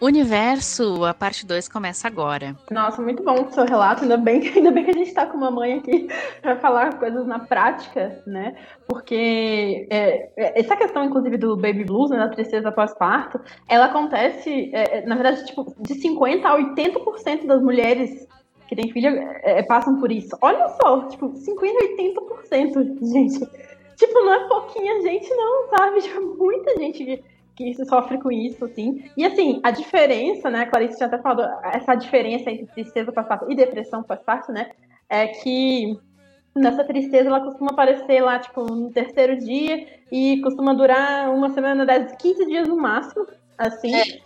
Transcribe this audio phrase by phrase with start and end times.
[0.00, 2.56] Universo, a parte 2 começa agora.
[2.70, 4.02] Nossa, muito bom o seu relato.
[4.02, 6.08] Ainda bem, ainda bem que a gente está com uma mãe aqui
[6.40, 8.54] para falar coisas na prática, né?
[8.86, 14.70] Porque é, é, essa questão, inclusive, do baby blues, né, da tristeza pós-parto, ela acontece,
[14.72, 18.28] é, é na verdade, tipo, de 50% a 80% das mulheres
[18.68, 19.08] que têm filho
[19.42, 20.36] é, passam por isso.
[20.40, 23.68] Olha só, tipo, 50% a 80%, gente.
[23.96, 26.00] Tipo, não é pouquinha gente, não, sabe?
[26.06, 27.24] Tipo, muita gente
[27.58, 29.10] que sofre com isso, assim.
[29.16, 33.50] E assim, a diferença, né, a Clarice tinha até falado, essa diferença entre tristeza pós-parto
[33.50, 34.70] e depressão pós-parto, né,
[35.08, 35.98] é que
[36.54, 41.84] nessa tristeza ela costuma aparecer lá, tipo, no terceiro dia e costuma durar uma semana,
[41.84, 43.26] 10, 15 dias no máximo,
[43.58, 43.94] assim.
[43.94, 44.20] É.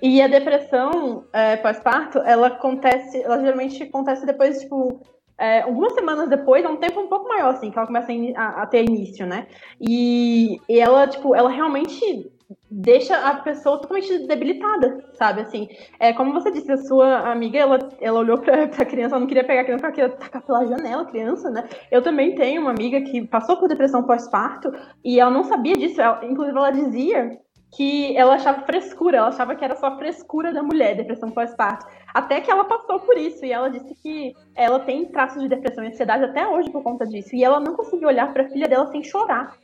[0.00, 5.00] E a depressão é, pós-parto, ela acontece, ela geralmente acontece depois, tipo,
[5.36, 8.62] é, algumas semanas depois, é um tempo um pouco maior, assim, que ela começa a,
[8.62, 9.46] a ter início, né?
[9.78, 12.30] E, e ela, tipo, ela realmente
[12.70, 15.42] deixa a pessoa totalmente debilitada, sabe?
[15.42, 19.20] Assim, é, como você disse, a sua amiga, ela, ela olhou pra, pra criança, ela
[19.20, 21.68] não queria pegar a criança, ela queria tacar pela janela a criança, né?
[21.90, 24.72] Eu também tenho uma amiga que passou por depressão pós-parto
[25.04, 27.38] e ela não sabia disso, ela, inclusive ela dizia
[27.74, 31.86] que ela achava frescura, ela achava que era só frescura da mulher, depressão pós-parto.
[32.14, 35.84] Até que ela passou por isso e ela disse que ela tem traços de depressão
[35.84, 37.36] e ansiedade até hoje por conta disso.
[37.36, 39.54] E ela não conseguia olhar para a filha dela sem chorar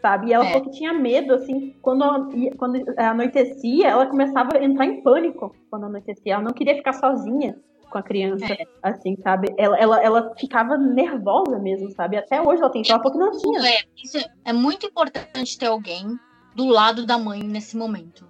[0.00, 0.28] sabe?
[0.28, 0.52] E ela é.
[0.52, 2.04] falou que tinha medo, assim, quando,
[2.56, 6.34] quando anoitecia, ela começava a entrar em pânico quando anoitecia.
[6.34, 7.58] Ela não queria ficar sozinha
[7.90, 8.66] com a criança, é.
[8.82, 9.54] assim, sabe?
[9.56, 12.16] Ela, ela, ela ficava nervosa mesmo, sabe?
[12.16, 13.68] Até hoje ela tentou, ela falou que não tinha.
[13.68, 16.18] É, isso é muito importante ter alguém
[16.54, 18.26] do lado da mãe nesse momento.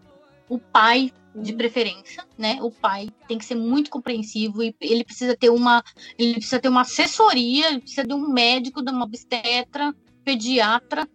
[0.49, 2.59] O pai, de preferência, né?
[2.63, 5.83] O pai tem que ser muito compreensivo e ele precisa ter uma,
[6.19, 9.95] ele precisa ter uma assessoria, ele precisa de um médico, de uma obstetra,
[10.25, 11.07] pediatra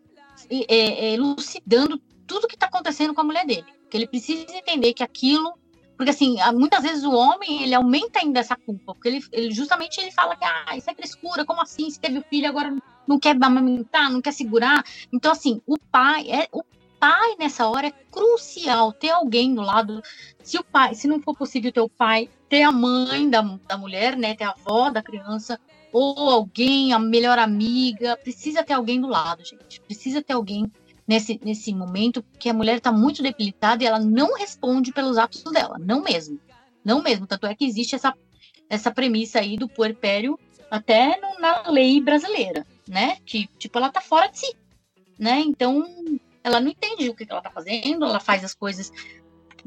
[0.67, 3.65] é, é, elucidando tudo que está acontecendo com a mulher dele.
[3.89, 5.53] Que ele precisa entender que aquilo.
[5.95, 8.93] Porque, assim, muitas vezes o homem, ele aumenta ainda essa culpa.
[8.93, 11.89] Porque ele, ele justamente ele fala que, ah, isso é frescura, como assim?
[11.89, 12.75] Se teve o filho, agora
[13.07, 14.83] não quer amamentar, não quer segurar.
[15.11, 16.63] Então, assim, o pai, é, o
[16.99, 20.01] pai nessa hora é crucial ter alguém do lado.
[20.41, 23.75] Se o pai, se não for possível ter o pai, ter a mãe da, da
[23.75, 24.35] mulher, né?
[24.35, 25.59] Ter a avó da criança,
[25.91, 29.81] ou alguém, a melhor amiga, precisa ter alguém do lado, gente.
[29.81, 30.71] Precisa ter alguém
[31.07, 35.41] nesse, nesse momento, porque a mulher está muito debilitada e ela não responde pelos atos
[35.45, 36.39] dela, não mesmo.
[36.85, 37.25] Não mesmo.
[37.25, 38.13] Tanto é que existe essa,
[38.69, 40.37] essa premissa aí do puerpério
[40.69, 43.17] até no, na lei brasileira, né?
[43.25, 44.55] Que, tipo, ela tá fora de si,
[45.17, 45.39] né?
[45.39, 45.83] Então,
[46.43, 48.91] ela não entende o que, que ela tá fazendo, ela faz as coisas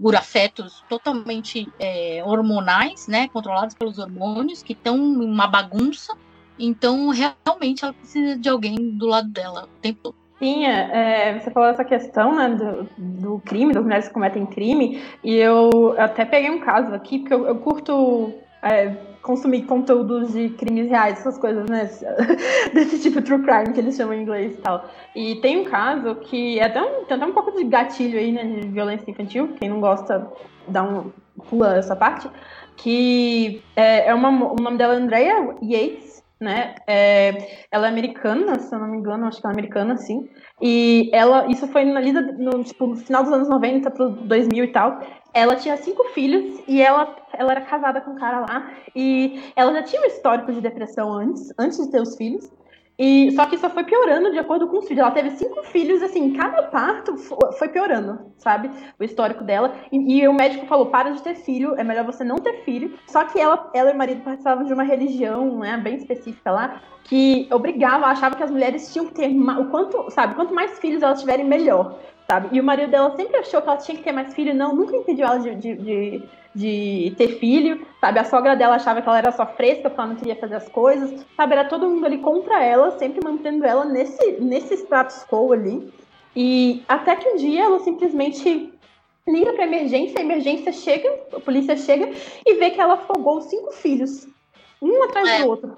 [0.01, 6.15] por afetos totalmente é, hormonais, né, controlados pelos hormônios, que estão uma bagunça.
[6.59, 10.15] Então, realmente, ela precisa de alguém do lado dela o tempo todo.
[10.39, 14.45] Sim, é, é você falou essa questão né, do, do, crime, das mulheres que cometem
[14.45, 18.95] crime, e eu até peguei um caso aqui, porque eu, eu curto é,
[19.27, 21.91] consumir conteúdos de crimes reais, essas coisas, né?
[22.73, 24.89] Desse tipo true crime que eles chamam em inglês e tal.
[25.17, 28.31] E tem um caso que é até um, tem até um pouco de gatilho aí,
[28.31, 28.45] né?
[28.45, 29.49] De violência infantil.
[29.59, 30.31] Quem não gosta,
[30.69, 31.11] dá um.
[31.51, 32.31] pula essa parte.
[32.77, 34.31] Que é, é uma.
[34.53, 36.75] O nome dela é Andrea Yates, né?
[36.87, 40.29] É, ela é americana, se eu não me engano, acho que ela é americana, sim.
[40.61, 44.65] E ela, isso foi na lida no, tipo, no final dos anos 90 para 2000
[44.65, 45.01] e tal.
[45.33, 48.71] Ela tinha cinco filhos e ela, ela era casada com um cara lá.
[48.95, 52.51] E ela já tinha um histórico de depressão antes, antes de ter os filhos.
[52.99, 55.03] E só que isso foi piorando de acordo com os filhos.
[55.03, 57.17] Ela teve cinco filhos, assim, cada parto
[57.59, 58.71] foi piorando, sabe?
[58.99, 59.75] O histórico dela.
[59.93, 62.99] E, e, o médico falou: para de ter filho, é melhor você não ter filho.
[63.07, 66.81] Só que ela, ela e o marido participavam de uma religião, né, bem específica lá,
[67.05, 71.03] que obrigava, achava que as mulheres tinham que ter o quanto, sabe, quanto mais filhos
[71.03, 71.99] elas tiverem, melhor
[72.29, 72.49] sabe?
[72.53, 74.97] E o marido dela sempre achou que ela tinha que ter mais filho, não, nunca
[74.97, 76.23] impediu ela de, de, de,
[76.57, 78.19] de, ter filho, sabe?
[78.19, 80.69] A sogra dela achava que ela era só fresca porque ela não queria fazer as
[80.69, 81.53] coisas, sabe?
[81.53, 85.93] Era todo mundo ali contra ela, sempre mantendo ela nesse, nesse status quo ali.
[86.35, 88.73] E até que um dia ela simplesmente
[89.29, 92.11] liga para emergência, a emergência chega, a polícia chega
[92.45, 94.27] e vê que ela afogou cinco filhos,
[94.81, 95.43] um atrás é.
[95.43, 95.77] do outro.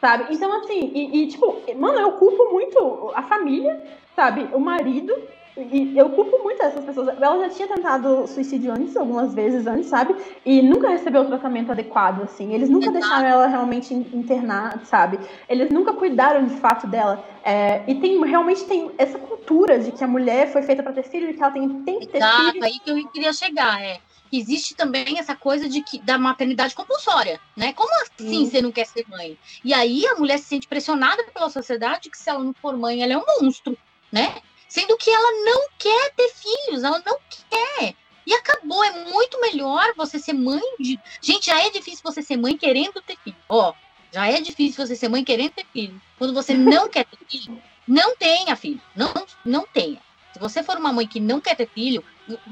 [0.00, 0.34] Sabe?
[0.34, 3.82] Então, assim, e, e tipo, mano, eu culpo muito a família,
[4.14, 4.48] sabe?
[4.52, 5.16] O marido,
[5.56, 7.08] e eu culpo muito essas pessoas.
[7.08, 10.14] Ela já tinha tentado suicídio antes, algumas vezes antes, sabe?
[10.44, 12.52] E nunca recebeu o tratamento adequado, assim.
[12.52, 13.00] Eles nunca Exato.
[13.00, 15.18] deixaram ela realmente internar, sabe?
[15.48, 17.24] Eles nunca cuidaram de fato dela.
[17.42, 21.04] É, e tem realmente tem essa cultura de que a mulher foi feita para ter
[21.04, 22.64] filho e que ela tem, tem que ter Exato, filho.
[22.64, 23.98] aí que eu queria chegar, é.
[24.30, 27.72] Existe também essa coisa de que, da maternidade compulsória, né?
[27.72, 29.38] Como assim você não quer ser mãe?
[29.64, 33.02] E aí a mulher se sente pressionada pela sociedade que se ela não for mãe,
[33.02, 33.78] ela é um monstro,
[34.12, 34.34] né?
[34.68, 37.94] Sendo que ela não quer ter filhos, ela não quer.
[38.26, 40.98] E acabou, é muito melhor você ser mãe de.
[41.20, 43.36] Gente, já é difícil você ser mãe querendo ter filho.
[43.48, 43.72] Ó,
[44.12, 46.00] já é difícil você ser mãe querendo ter filho.
[46.18, 48.80] Quando você não quer ter filho, não tenha filho.
[48.94, 49.12] Não,
[49.44, 50.00] não tenha.
[50.32, 52.04] Se você for uma mãe que não quer ter filho,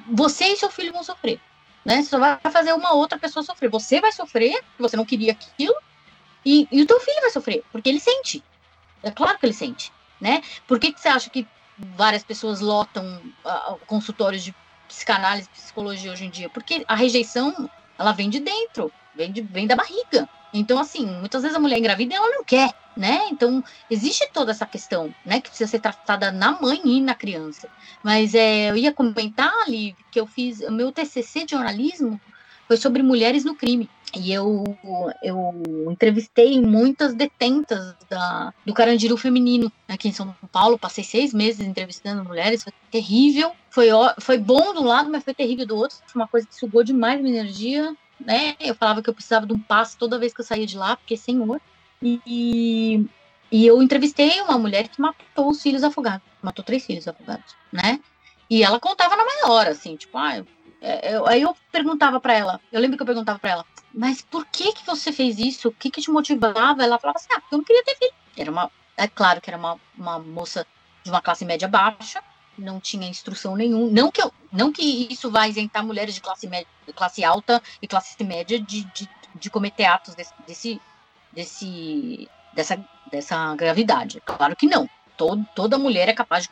[0.06, 1.40] você e seu filho vão sofrer.
[1.84, 2.02] Né?
[2.02, 3.69] Você só vai fazer uma outra pessoa sofrer.
[3.70, 5.75] Você vai sofrer, você não queria aquilo,
[6.46, 8.43] e, e o teu filho vai sofrer, porque ele sente.
[9.02, 9.93] É claro que ele sente.
[10.20, 10.43] Né?
[10.66, 11.46] Por que, que você acha que
[11.79, 14.55] várias pessoas lotam uh, consultórios de
[14.88, 16.49] psicanálise, psicologia hoje em dia?
[16.49, 17.69] Porque a rejeição,
[17.99, 20.29] ela vem de dentro, vem, de, vem da barriga.
[20.53, 23.26] Então, assim, muitas vezes a mulher engravida ela não quer, né?
[23.29, 25.41] Então, existe toda essa questão, né?
[25.41, 27.69] Que precisa ser tratada na mãe e na criança.
[28.05, 32.21] Mas é, eu ia comentar ali que eu fiz, o meu TCC de jornalismo
[32.66, 33.88] foi sobre mulheres no crime.
[34.16, 34.62] E eu,
[35.22, 40.78] eu entrevistei muitas detentas da, do Carandiru feminino aqui em São Paulo.
[40.78, 43.50] Passei seis meses entrevistando mulheres, foi terrível.
[43.70, 43.88] Foi,
[44.20, 45.96] foi bom do lado, mas foi terrível do outro.
[46.06, 48.56] Foi uma coisa que sugou demais minha energia né?
[48.61, 50.96] Eu falava que eu precisava de um passo toda vez que eu saía de lá,
[50.96, 51.61] porque senhor.
[52.02, 53.06] E,
[53.50, 58.00] e eu entrevistei uma mulher que matou os filhos afogados, matou três filhos afogados, né?
[58.50, 60.46] E ela contava na maior, assim, tipo, ah, eu,
[60.85, 64.45] eu, aí eu perguntava para ela, eu lembro que eu perguntava para ela, mas por
[64.47, 65.69] que que você fez isso?
[65.69, 66.83] O que que te motivava?
[66.83, 68.13] Ela falava assim, ah, porque eu não queria ter filho.
[68.37, 70.67] Era uma, é claro que era uma, uma moça
[71.03, 72.23] de uma classe média baixa,
[72.59, 73.91] não tinha instrução nenhuma.
[73.91, 77.87] Não que, eu, não que isso vai isentar mulheres de classe, média, classe alta e
[77.87, 80.81] classe média de, de, de cometer atos desse, desse,
[81.33, 84.21] desse, dessa, dessa gravidade.
[84.25, 84.89] Claro que não.
[85.17, 86.49] Todo, toda mulher é capaz de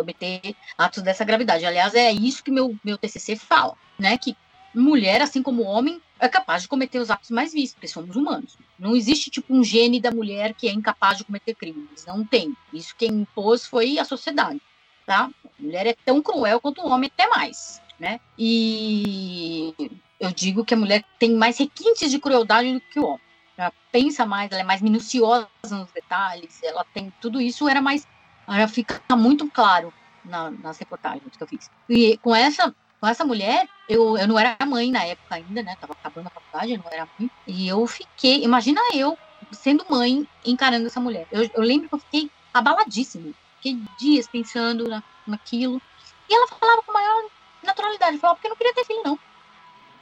[0.00, 1.64] cometer atos dessa gravidade.
[1.64, 4.16] Aliás, é isso que meu, meu TCC fala, né?
[4.18, 4.36] Que
[4.74, 8.56] mulher, assim como homem, é capaz de cometer os atos mais vistos, porque somos humanos.
[8.78, 12.04] Não existe, tipo, um gene da mulher que é incapaz de cometer crimes.
[12.06, 12.54] Não tem.
[12.72, 14.60] Isso quem impôs foi a sociedade
[15.06, 15.30] tá?
[15.44, 18.20] A mulher é tão cruel quanto o homem, até mais, né?
[18.36, 19.72] E
[20.18, 23.20] eu digo que a mulher tem mais requintes de crueldade do que o homem.
[23.56, 28.06] Ela pensa mais, ela é mais minuciosa nos detalhes, ela tem tudo isso, era mais.
[28.48, 29.92] Ela fica muito claro
[30.24, 31.68] na, nas reportagens que eu fiz.
[31.88, 35.76] E com essa, com essa mulher, eu, eu não era mãe na época ainda, né?
[35.80, 37.30] Tava acabando a faculdade, eu não era mãe.
[37.46, 39.16] E eu fiquei, imagina eu
[39.52, 41.26] sendo mãe encarando essa mulher.
[41.30, 43.32] Eu, eu lembro que eu fiquei abaladíssima
[43.66, 45.80] fiquei dias pensando na, naquilo.
[46.28, 47.24] E ela falava com maior
[47.62, 49.18] naturalidade, falava, porque eu não queria ter filho, não.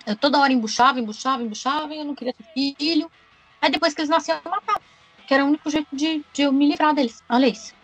[0.06, 3.10] Eu toda hora embuchava, embuchava, embuchava, e eu não queria ter filho.
[3.60, 4.80] Aí depois que eles nasceram, eu matava.
[5.26, 7.22] Que era o único jeito de, de eu me livrar deles.
[7.28, 7.74] Olha isso.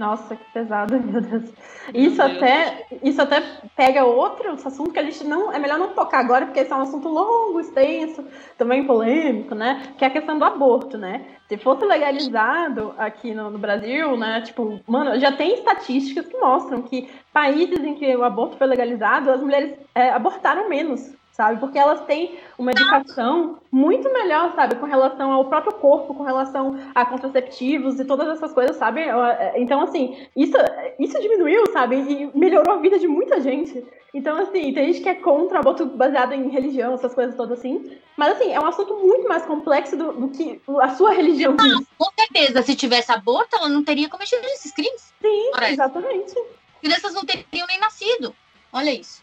[0.00, 1.52] Nossa, que pesado, meu Deus.
[1.92, 3.02] Isso meu até, Deus.
[3.02, 3.42] isso até
[3.76, 5.52] pega outro assunto que a gente não.
[5.52, 8.24] É melhor não tocar agora, porque esse é um assunto longo, extenso,
[8.56, 9.92] também polêmico, né?
[9.98, 11.26] Que é a questão do aborto, né?
[11.50, 14.40] Se fosse legalizado aqui no, no Brasil, né?
[14.40, 19.30] Tipo, mano, já tem estatísticas que mostram que países em que o aborto foi legalizado,
[19.30, 21.58] as mulheres é, abortaram menos sabe?
[21.58, 24.74] Porque elas têm uma educação muito melhor, sabe?
[24.74, 29.00] Com relação ao próprio corpo, com relação a contraceptivos e todas essas coisas, sabe?
[29.00, 30.52] É, então, assim, isso,
[30.98, 31.96] isso diminuiu, sabe?
[31.96, 33.82] E melhorou a vida de muita gente.
[34.12, 37.96] Então, assim, tem gente que é contra aborto baseado em religião, essas coisas todas assim.
[38.18, 41.72] Mas, assim, é um assunto muito mais complexo do, do que a sua religião diz.
[41.72, 45.14] Ah, com certeza, se tivesse aborto, ela não teria cometido esses crimes.
[45.22, 46.34] Sim, exatamente.
[46.82, 48.36] Crianças não teriam nem nascido.
[48.70, 49.22] Olha isso.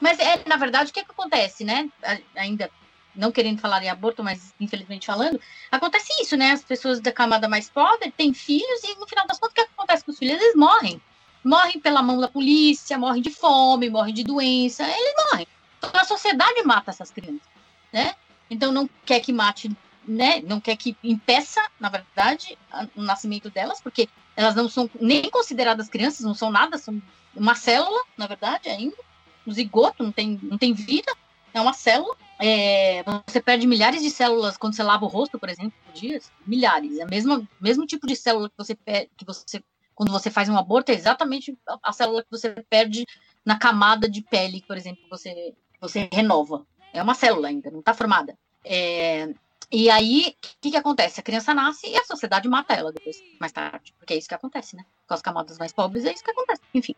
[0.00, 1.88] Mas é, na verdade, o que, é que acontece, né?
[2.36, 2.70] Ainda
[3.14, 5.40] não querendo falar em aborto, mas infelizmente falando,
[5.70, 6.50] acontece isso, né?
[6.50, 9.60] As pessoas da camada mais pobre têm filhos e no final das contas, o que,
[9.60, 10.40] é que acontece com os filhos?
[10.40, 11.00] Eles morrem.
[11.44, 15.46] Morrem pela mão da polícia, morrem de fome, morrem de doença, eles morrem.
[15.78, 17.46] Então a sociedade mata essas crianças,
[17.92, 18.14] né?
[18.50, 19.70] Então não quer que mate,
[20.06, 20.40] né?
[20.42, 22.58] Não quer que impeça, na verdade,
[22.96, 27.00] o nascimento delas, porque elas não são nem consideradas crianças, não são nada, são
[27.34, 28.96] uma célula, na verdade, ainda
[29.46, 31.12] um zigoto, não tem, não tem vida,
[31.52, 32.16] é uma célula.
[32.38, 36.30] É, você perde milhares de células quando você lava o rosto, por exemplo, por dias.
[36.46, 36.98] Milhares.
[36.98, 38.74] É o mesmo, mesmo tipo de célula que você,
[39.16, 39.62] que você
[39.94, 43.06] quando você faz um aborto, é exatamente a célula que você perde
[43.44, 46.66] na camada de pele, por exemplo, que você, você renova.
[46.92, 48.36] É uma célula ainda, não está formada.
[48.64, 49.32] É,
[49.70, 51.20] e aí, o que, que acontece?
[51.20, 53.94] A criança nasce e a sociedade mata ela depois, mais tarde.
[53.98, 54.84] Porque é isso que acontece, né?
[55.06, 56.62] Com as camadas mais pobres, é isso que acontece.
[56.72, 56.94] Enfim.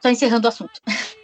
[0.00, 0.80] Só encerrando o assunto.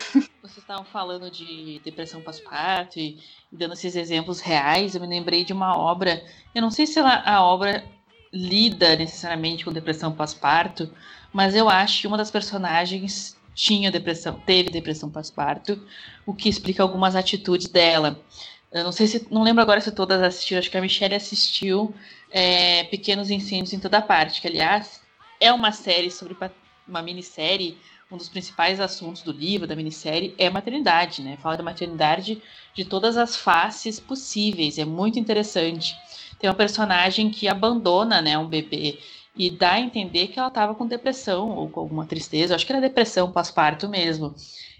[0.50, 5.52] Vocês estavam falando de depressão pós-parto e, dando esses exemplos reais, eu me lembrei de
[5.52, 6.24] uma obra.
[6.52, 7.84] Eu não sei se ela, a obra
[8.32, 10.92] lida necessariamente com depressão pós-parto,
[11.32, 15.86] mas eu acho que uma das personagens tinha depressão, teve depressão pós-parto,
[16.26, 18.20] o que explica algumas atitudes dela.
[18.72, 21.94] Eu não sei se, não lembro agora se todas assistiram, acho que a Michelle assistiu
[22.28, 25.00] é, Pequenos Incêndios em Toda Parte, que aliás
[25.38, 26.36] é uma série sobre
[26.88, 27.78] uma minissérie
[28.10, 31.36] um dos principais assuntos do livro, da minissérie, é maternidade, né?
[31.40, 32.42] Fala da maternidade
[32.74, 35.96] de todas as faces possíveis, é muito interessante.
[36.38, 38.98] Tem uma personagem que abandona, né, um bebê
[39.36, 42.72] e dá a entender que ela estava com depressão ou com alguma tristeza, acho que
[42.72, 44.34] era depressão pós-parto mesmo.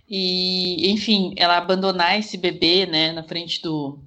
[0.09, 3.99] E, enfim, ela abandonar esse bebê, né, na frente do,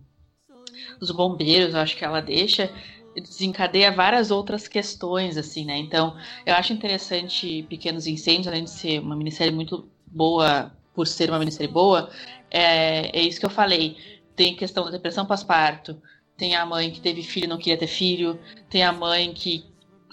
[0.99, 2.69] dos bombeiros, acho que ela deixa,
[3.15, 5.77] desencadeia várias outras questões, assim, né?
[5.77, 6.15] Então,
[6.45, 11.39] eu acho interessante Pequenos Incêndios, além de ser uma minissérie muito boa, por ser uma
[11.39, 12.09] minissérie boa,
[12.49, 13.97] é, é isso que eu falei.
[14.35, 16.01] Tem questão da depressão pós-parto,
[16.37, 18.39] tem a mãe que teve filho e não queria ter filho,
[18.69, 19.65] tem a mãe que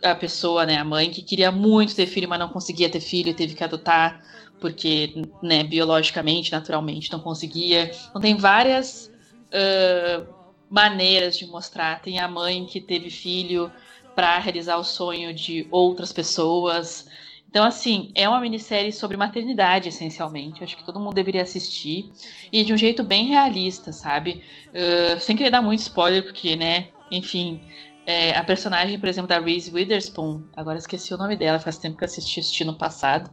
[0.03, 3.31] a pessoa, né, a mãe que queria muito ter filho, mas não conseguia ter filho
[3.31, 4.23] e teve que adotar
[4.61, 7.91] porque, né, biologicamente, naturalmente, não conseguia.
[8.09, 9.11] Então tem várias
[9.49, 10.27] uh,
[10.71, 12.01] maneiras de mostrar.
[12.01, 13.73] Tem a mãe que teve filho
[14.15, 17.07] para realizar o sonho de outras pessoas.
[17.49, 20.63] Então, assim, é uma minissérie sobre maternidade, essencialmente.
[20.63, 22.13] acho que todo mundo deveria assistir.
[22.53, 24.45] E de um jeito bem realista, sabe?
[24.69, 27.61] Uh, sem querer dar muito spoiler, porque, né, enfim,
[28.07, 31.97] é, a personagem, por exemplo, da Reese Witherspoon, agora esqueci o nome dela, faz tempo
[31.97, 33.31] que assisti, assisti no passado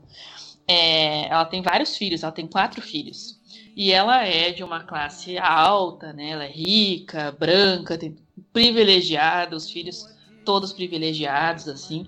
[0.67, 3.36] é, ela tem vários filhos, ela tem quatro filhos.
[3.77, 6.31] E ela é de uma classe alta, né?
[6.31, 8.17] Ela é rica, branca, tem
[8.51, 10.03] privilegiada, os filhos
[10.43, 12.07] todos privilegiados, assim.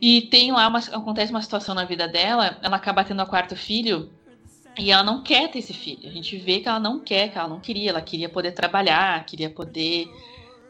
[0.00, 3.56] E tem lá uma, acontece uma situação na vida dela, ela acaba tendo o quarto
[3.56, 4.12] filho
[4.78, 6.08] e ela não quer ter esse filho.
[6.08, 9.26] A gente vê que ela não quer, que ela não queria, ela queria poder trabalhar,
[9.26, 10.08] queria poder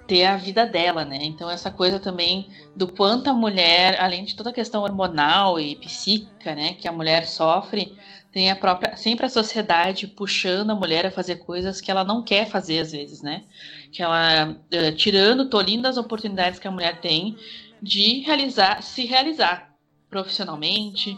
[0.06, 1.18] ter a vida dela, né?
[1.20, 5.76] Então essa coisa também do quanto a mulher, além de toda a questão hormonal e
[5.76, 7.98] psíquica, né, que a mulher sofre,
[8.36, 12.22] tem a própria sempre a sociedade puxando a mulher a fazer coisas que ela não
[12.22, 13.44] quer fazer às vezes, né?
[13.90, 17.34] Que ela uh, tirando, tolindo as oportunidades que a mulher tem
[17.80, 19.74] de realizar, se realizar
[20.10, 21.16] profissionalmente,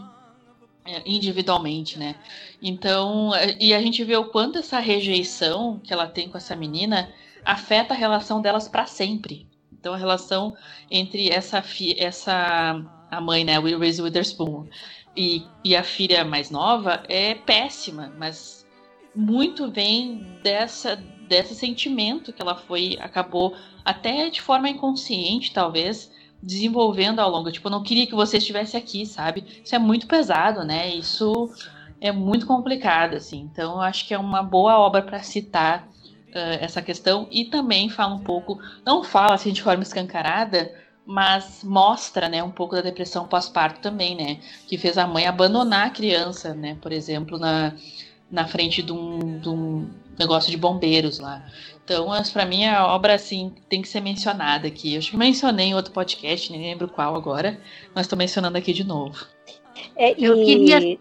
[0.84, 2.14] eh, individualmente, né?
[2.62, 6.54] Então, eh, e a gente vê o quanto essa rejeição que ela tem com essa
[6.54, 7.12] menina
[7.44, 9.48] afeta a relação delas para sempre.
[9.72, 10.56] Então a relação
[10.88, 11.64] entre essa
[11.96, 14.66] essa a mãe, né, Reese Witherspoon,
[15.18, 18.64] e, e a filha mais nova é péssima, mas
[19.14, 20.94] muito vem dessa
[21.28, 26.10] desse sentimento que ela foi acabou até de forma inconsciente, talvez,
[26.42, 27.52] desenvolvendo ao longo.
[27.52, 29.44] Tipo, eu não queria que você estivesse aqui, sabe?
[29.62, 30.88] Isso é muito pesado, né?
[30.88, 31.50] Isso
[32.00, 33.40] é muito complicado, assim.
[33.40, 35.86] Então, eu acho que é uma boa obra para citar
[36.28, 40.72] uh, essa questão e também fala um pouco, não fala assim de forma escancarada,
[41.08, 45.86] mas mostra, né, um pouco da depressão pós-parto também, né, que fez a mãe abandonar
[45.86, 47.72] a criança, né, por exemplo, na,
[48.30, 49.88] na frente de um, de um
[50.18, 51.42] negócio de bombeiros lá.
[51.82, 54.92] Então, para mim, a obra, assim, tem que ser mencionada aqui.
[54.92, 57.58] Eu acho que mencionei em outro podcast, nem lembro qual agora,
[57.94, 59.26] mas estou mencionando aqui de novo.
[59.96, 60.98] É, eu queria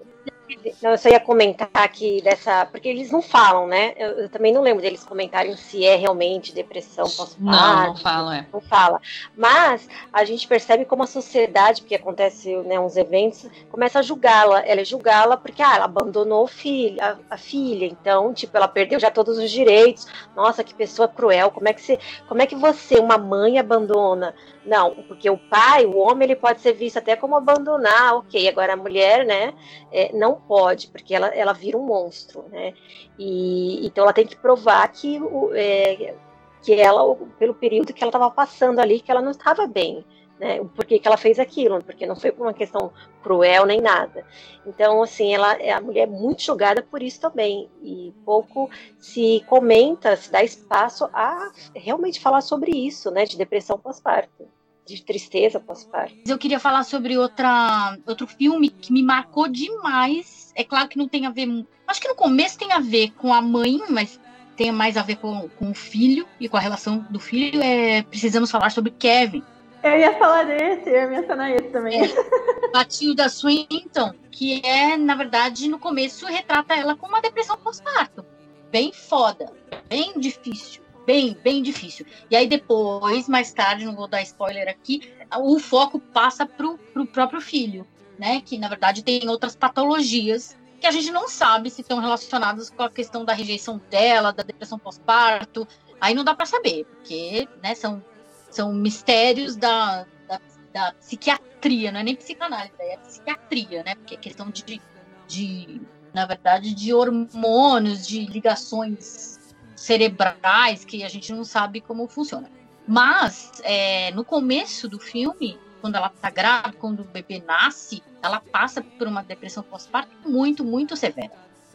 [0.81, 2.65] não, eu só ia comentar aqui dessa.
[2.65, 3.93] Porque eles não falam, né?
[3.97, 7.39] Eu, eu também não lembro deles comentarem se é realmente depressão pós-parto.
[7.39, 8.47] Não, não falam, é.
[8.53, 9.01] Não fala.
[9.35, 14.65] Mas a gente percebe como a sociedade, porque acontece né, uns eventos, começa a julgá-la.
[14.65, 17.85] Ela é julgá-la porque ah, ela abandonou o filho, a, a, filha.
[17.85, 20.07] Então, tipo, ela perdeu já todos os direitos.
[20.35, 21.51] Nossa, que pessoa cruel.
[21.51, 24.33] Como é que você, como é que você, uma mãe, abandona?
[24.67, 28.49] Não, porque o pai, o homem, ele pode ser visto até como abandonar, ok.
[28.49, 29.53] Agora a mulher, né,
[29.89, 32.73] é, não pode, porque ela, ela vira um monstro, né?
[33.17, 35.21] E, então ela tem que provar que,
[35.53, 36.13] é,
[36.61, 40.05] que ela, pelo período que ela estava passando ali, que ela não estava bem.
[40.39, 42.93] Né, por que, que ela fez aquilo, porque não foi por uma questão
[43.23, 44.23] cruel nem nada.
[44.67, 48.69] Então, assim, ela, a mulher é muito julgada por isso também, e pouco
[48.99, 54.47] se comenta, se dá espaço a realmente falar sobre isso, né, de depressão pós-parto
[54.93, 56.15] de tristeza pós-parto.
[56.25, 60.51] Eu queria falar sobre outra, outro filme que me marcou demais.
[60.55, 61.65] É claro que não tem a ver.
[61.85, 64.19] Acho que no começo tem a ver com a mãe, mas
[64.55, 67.61] tem mais a ver com, com o filho e com a relação do filho.
[67.61, 69.43] É, precisamos falar sobre Kevin.
[69.83, 72.01] Eu ia falar desse, eu ia mencionar esse também.
[72.01, 78.25] É, da Swinton, que é, na verdade, no começo retrata ela com uma depressão pós-parto.
[78.71, 79.51] Bem foda,
[79.87, 82.05] bem difícil bem, bem difícil.
[82.29, 87.07] E aí depois, mais tarde, não vou dar spoiler aqui, o foco passa pro, pro
[87.07, 87.87] próprio filho,
[88.19, 88.41] né?
[88.41, 92.83] Que na verdade tem outras patologias que a gente não sabe se estão relacionadas com
[92.83, 95.65] a questão da rejeição dela, da depressão pós-parto.
[95.99, 98.03] Aí não dá para saber, porque né, são,
[98.51, 100.41] são mistérios da, da,
[100.73, 103.95] da, psiquiatria, não é nem psicanálise, é psiquiatria, né?
[103.95, 104.79] Porque é questão de,
[105.25, 105.81] de,
[106.13, 109.36] na verdade, de hormônios, de ligações
[109.77, 112.49] cerebrais que a gente não sabe como funciona.
[112.85, 118.39] Mas, é, no começo do filme, quando ela tá grávida, quando o bebê nasce, ela
[118.39, 121.31] passa por uma depressão pós-parto muito, muito severa.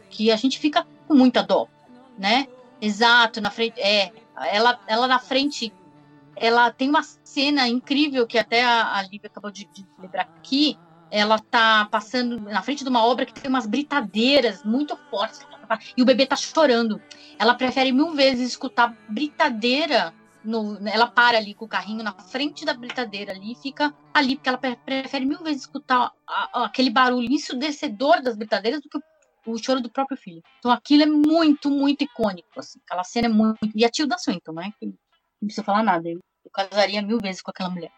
[0.09, 1.67] Que a gente fica com muita dó,
[2.17, 2.47] né?
[2.81, 3.79] Exato, na frente.
[3.79, 4.11] É,
[4.51, 5.73] ela, ela na frente.
[6.35, 10.77] Ela tem uma cena incrível que até a, a Lívia acabou de, de lembrar aqui.
[11.09, 15.45] Ela tá passando na frente de uma obra que tem umas britadeiras muito fortes.
[15.95, 17.01] E o bebê tá chorando.
[17.39, 22.65] Ela prefere mil vezes escutar britadeira no, ela para ali com o carrinho na frente
[22.65, 27.31] da britadeira ali fica ali, porque ela prefere mil vezes escutar a, a, aquele barulho
[27.31, 29.01] ensurdecedor das britadeiras do que o,
[29.53, 30.41] o, choro do próprio filho.
[30.59, 32.79] Então aquilo é muito, muito icônico, assim.
[32.85, 33.57] Aquela cena é muito.
[33.73, 34.71] E a Tilda Swinton, né?
[34.79, 34.95] Que não
[35.45, 36.09] precisa falar nada.
[36.09, 37.91] Eu, eu casaria mil vezes com aquela mulher.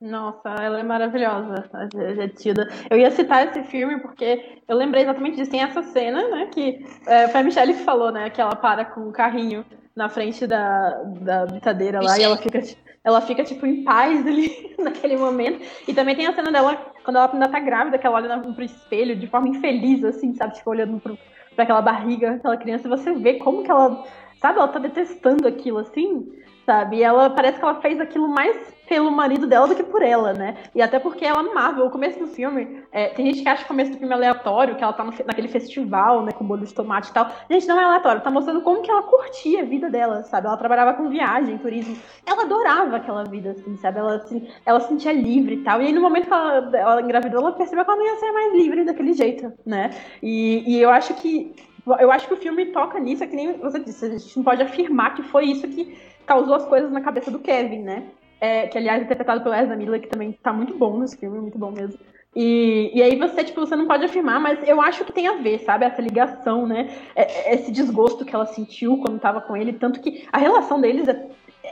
[0.00, 2.68] Nossa, ela é maravilhosa, a Tilda.
[2.90, 5.50] Eu ia citar esse filme porque eu lembrei exatamente disso.
[5.50, 6.48] Tem essa cena, né?
[6.52, 8.28] Que é, foi a Michelle que falou, né?
[8.28, 9.64] Que ela para com o carrinho
[9.94, 10.90] na frente da,
[11.20, 12.60] da britadeira lá e ela fica,
[13.04, 15.64] ela fica, tipo, em paz ali naquele momento.
[15.86, 18.64] E também tem a cena dela, quando ela ainda tá grávida, que ela olha pro
[18.64, 20.54] espelho de forma infeliz, assim, sabe?
[20.54, 21.18] Tipo, olhando pro,
[21.54, 24.04] pra aquela barriga, aquela criança, e você vê como que ela,
[24.40, 24.58] sabe?
[24.58, 26.32] Ela tá detestando aquilo, assim,
[26.64, 26.96] sabe?
[26.96, 28.56] E ela, parece que ela fez aquilo mais
[28.88, 30.56] pelo marido dela do que por ela, né?
[30.74, 31.82] E até porque ela amava.
[31.82, 34.84] O começo do filme, é, tem gente que acha o começo do filme aleatório, que
[34.84, 37.30] ela tá no, naquele festival, né, com bolo de tomate e tal.
[37.48, 40.46] Gente, não é aleatório, tá mostrando como que ela curtia a vida dela, sabe?
[40.46, 41.96] Ela trabalhava com viagem, turismo.
[42.26, 43.98] Ela adorava aquela vida, assim, sabe?
[43.98, 45.80] Ela, assim, ela se sentia livre e tal.
[45.80, 48.32] E aí, no momento que ela, ela engravidou, ela percebeu que ela não ia ser
[48.32, 49.90] mais livre daquele jeito, né?
[50.22, 51.54] E, e eu acho que.
[51.98, 54.44] Eu acho que o filme toca nisso, é que nem você disse, a gente não
[54.44, 58.10] pode afirmar que foi isso que causou as coisas na cabeça do Kevin, né?
[58.42, 61.38] é, que aliás é interpretado pelo Ezra Miller, que também tá muito bom nesse filme,
[61.38, 61.96] muito bom mesmo.
[62.34, 65.36] E, e aí você, tipo, você não pode afirmar, mas eu acho que tem a
[65.36, 65.84] ver, sabe?
[65.84, 66.90] Essa ligação, né?
[67.14, 70.80] É, é, esse desgosto que ela sentiu quando tava com ele, tanto que a relação
[70.80, 71.24] deles é,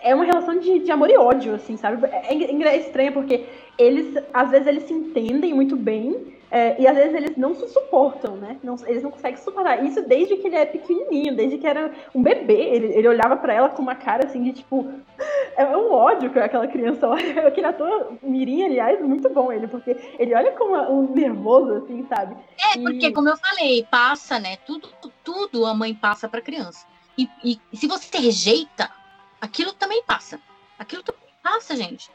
[0.05, 2.07] é uma relação de, de amor e ódio, assim, sabe?
[2.07, 6.97] É, é, estranho porque eles, às vezes, eles se entendem muito bem, é, e às
[6.97, 8.59] vezes eles não se suportam, né?
[8.63, 9.85] Não, eles não conseguem suportar.
[9.85, 12.61] Isso desde que ele é pequenininho, desde que era um bebê.
[12.61, 14.93] Ele, ele olhava para ela com uma cara assim de tipo.
[15.57, 17.47] É um ódio que aquela criança olha.
[17.47, 22.07] Aquele ator Mirim, aliás, muito bom ele, porque ele olha com uma, um nervoso, assim,
[22.09, 22.35] sabe?
[22.59, 22.83] É, e...
[22.83, 24.57] porque, como eu falei, passa, né?
[24.65, 24.89] Tudo,
[25.23, 26.87] tudo a mãe passa pra criança.
[27.19, 28.91] E, e se você rejeita,
[29.39, 30.41] aquilo também passa.
[30.79, 32.11] Aquilo também passa, gente.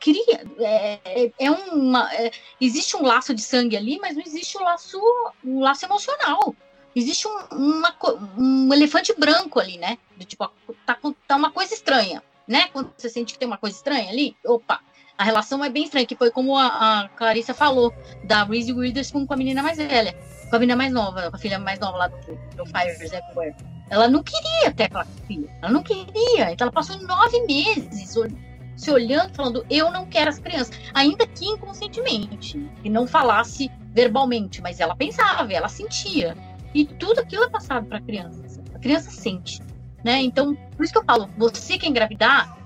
[0.00, 0.44] Queria.
[0.58, 2.12] É, é, é uma.
[2.14, 4.98] É, existe um laço de sangue ali, mas não existe um laço,
[5.44, 6.54] um laço emocional.
[6.96, 7.94] Existe um, uma,
[8.36, 9.98] um elefante branco ali, né?
[10.16, 10.50] De, tipo,
[10.86, 12.68] tá, tá uma coisa estranha, né?
[12.72, 14.80] Quando você sente que tem uma coisa estranha ali, opa,
[15.16, 16.66] a relação é bem estranha, que foi como a,
[17.02, 17.92] a Clarissa falou,
[18.24, 20.16] da Reese Witherspoon com a menina mais velha,
[20.48, 22.16] com a menina mais nova, com a filha mais nova lá do,
[22.56, 23.54] do Fires Everywhere.
[23.90, 28.16] Ela não queria ter aquela filha, ela não queria, então ela passou nove meses
[28.78, 34.62] se olhando, falando, eu não quero as crianças, ainda que inconscientemente, e não falasse verbalmente,
[34.62, 36.36] mas ela pensava, ela sentia.
[36.72, 38.62] E tudo aquilo é passado para a criança.
[38.72, 39.60] A criança sente,
[40.04, 40.22] né?
[40.22, 42.56] Então, por isso que eu falo, você que engravidar,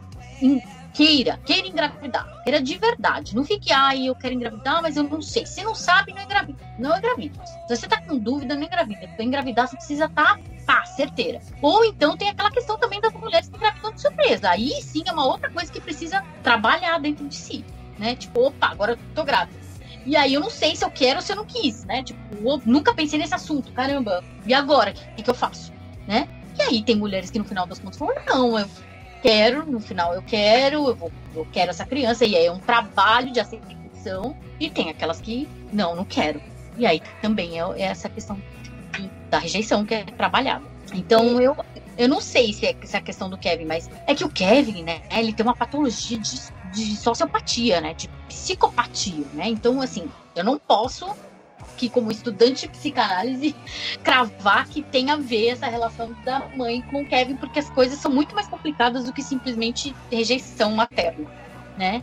[0.92, 3.34] queira, queira engravidar, queira de verdade.
[3.34, 5.46] Não fique, ai, eu quero engravidar, mas eu não sei.
[5.46, 6.58] Se não sabe, não engravida.
[6.78, 7.46] Não engravida.
[7.46, 9.08] Se você tá com dúvida, não engravida.
[9.08, 11.40] Para engravidar, você precisa estar, tá, pá, certeira.
[11.60, 14.50] Ou então tem aquela questão também das mulheres que engravidam de surpresa.
[14.50, 17.64] Aí sim é uma outra coisa que precisa trabalhar dentro de si,
[17.98, 18.14] né?
[18.14, 19.62] Tipo, opa, agora eu tô grávida.
[20.04, 22.02] E aí eu não sei se eu quero ou se eu não quis, né?
[22.02, 22.20] Tipo,
[22.64, 24.24] nunca pensei nesse assunto, caramba.
[24.44, 25.72] E agora, o que, que eu faço,
[26.06, 26.28] né?
[26.58, 28.68] E aí tem mulheres que no final das contas falam, não, eu
[29.22, 32.58] quero, no final eu quero, eu, vou, eu quero essa criança, e aí é um
[32.58, 36.42] trabalho de aceitação, e tem aquelas que não, não quero.
[36.76, 38.40] E aí também é, é essa questão
[39.32, 40.62] da rejeição que é trabalhada.
[40.92, 41.56] Então eu,
[41.96, 44.28] eu não sei se é, se é a questão do Kevin, mas é que o
[44.28, 46.38] Kevin, né, ele tem uma patologia de,
[46.70, 49.48] de sociopatia, né, de psicopatia, né?
[49.48, 51.16] Então, assim, eu não posso
[51.78, 53.56] que, como estudante de psicanálise,
[54.04, 57.98] cravar que tem a ver essa relação da mãe com o Kevin, porque as coisas
[57.98, 61.26] são muito mais complicadas do que simplesmente rejeição materna,
[61.78, 62.02] né?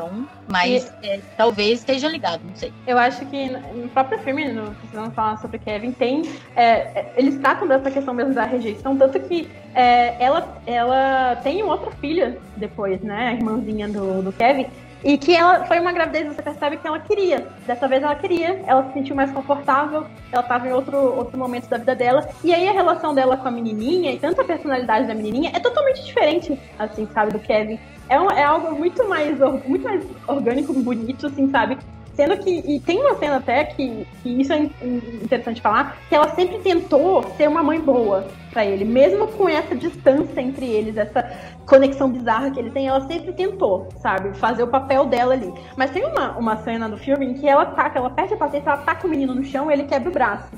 [0.00, 1.06] Então, mas e...
[1.06, 2.72] é, talvez esteja ligado, não sei.
[2.86, 6.22] Eu acho que no próprio filme, no Precisamos Falar sobre Kevin, tem.
[6.56, 11.62] É, é, eles tratam dessa questão mesmo da rejeição, tanto que é, ela, ela tem
[11.62, 13.28] outra filha depois, né?
[13.28, 14.66] A irmãzinha do, do Kevin.
[15.02, 17.46] E que ela foi uma gravidez, você percebe que ela queria.
[17.66, 21.68] Dessa vez ela queria, ela se sentiu mais confortável, ela estava em outro, outro momento
[21.68, 22.28] da vida dela.
[22.44, 25.60] E aí a relação dela com a menininha e tanto a personalidade da menininha é
[25.60, 27.78] totalmente diferente, assim, sabe, do Kevin.
[28.08, 31.78] É, um, é algo muito mais, muito mais orgânico, bonito, assim, sabe?
[32.14, 36.28] Sendo que, e tem uma cena até que, que isso é interessante falar, que ela
[36.34, 41.22] sempre tentou ser uma mãe boa para ele, mesmo com essa distância entre eles, essa
[41.66, 45.52] conexão bizarra que eles têm, ela sempre tentou, sabe, fazer o papel dela ali.
[45.76, 48.70] Mas tem uma, uma cena do filme em que ela taca, ela perde a paciência,
[48.70, 50.48] ela taca o menino no chão e ele quebra o braço.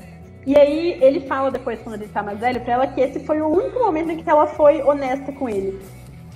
[0.45, 3.41] E aí ele fala depois, quando ele tá mais velho, pra ela que esse foi
[3.41, 5.79] o único momento em que ela foi honesta com ele.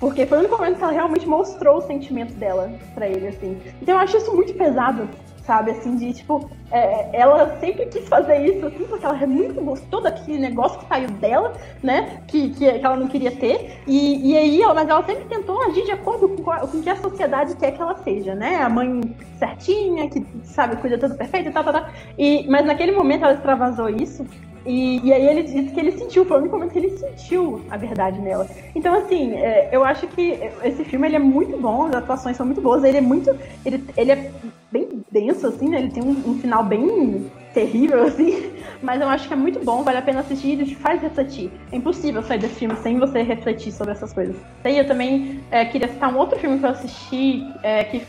[0.00, 3.60] Porque foi o único momento que ela realmente mostrou os sentimentos dela para ele, assim.
[3.82, 5.08] Então eu acho isso muito pesado,
[5.48, 5.72] sabe?
[5.72, 10.38] Assim, de tipo, é, ela sempre quis fazer isso, assim, porque ela muito gostou daquele
[10.38, 12.22] negócio que saiu dela, né?
[12.28, 13.80] Que, que, que ela não queria ter.
[13.86, 16.96] E, e aí, mas ela sempre tentou agir de acordo com, com o que a
[16.96, 18.56] sociedade quer que ela seja, né?
[18.56, 19.00] A mãe
[19.38, 21.88] certinha, que sabe, cuida tudo perfeito e tal, tal, tal.
[22.16, 24.24] E, mas naquele momento ela extravasou isso.
[24.68, 27.64] E, e aí ele disse que ele sentiu, foi o único momento que ele sentiu
[27.70, 28.46] a verdade nela.
[28.74, 32.44] Então, assim, é, eu acho que esse filme ele é muito bom, as atuações são
[32.44, 33.30] muito boas, ele é muito.
[33.64, 34.30] Ele, ele é
[34.70, 35.78] bem denso, assim, né?
[35.78, 38.52] Ele tem um, um final bem terrível, assim.
[38.82, 41.50] Mas eu acho que é muito bom, vale a pena assistir e te faz refletir.
[41.72, 44.36] É impossível sair desse filme sem você refletir sobre essas coisas.
[44.66, 48.02] E eu também é, queria citar um outro filme que eu assisti é, que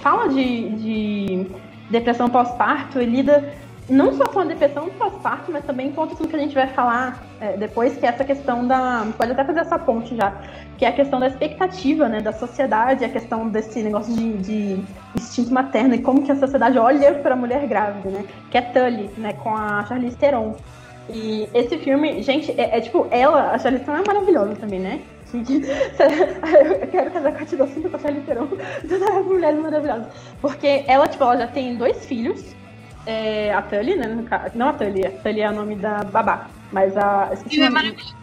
[0.00, 1.46] fala de, de
[1.90, 3.52] depressão pós-parto e lida
[3.88, 7.22] não só com a depressão pós-parto, mas também com outro que a gente vai falar
[7.40, 9.06] é, depois, que é essa questão da.
[9.16, 10.32] Pode até fazer essa ponte já,
[10.76, 14.84] que é a questão da expectativa, né, da sociedade, a questão desse negócio de, de
[15.14, 18.24] instinto materno e como que a sociedade olha para a mulher grávida, né?
[18.50, 20.56] Que é Tully, né, com a Charlize Theron.
[21.08, 25.00] E esse filme, gente, é, é tipo, ela, a Charlize Theron é maravilhosa também, né?
[25.36, 28.48] Eu quero casar com a Cinta com a Charlize Theron.
[28.88, 30.08] Toda mulher maravilhosa.
[30.40, 32.56] Porque ela, tipo, ela já tem dois filhos
[33.06, 34.24] é, a Tully, né?
[34.54, 36.48] Não a Tully, a Tully é o nome da babá.
[36.72, 37.30] Mas a.
[37.32, 38.14] Esqueci é maravilhoso.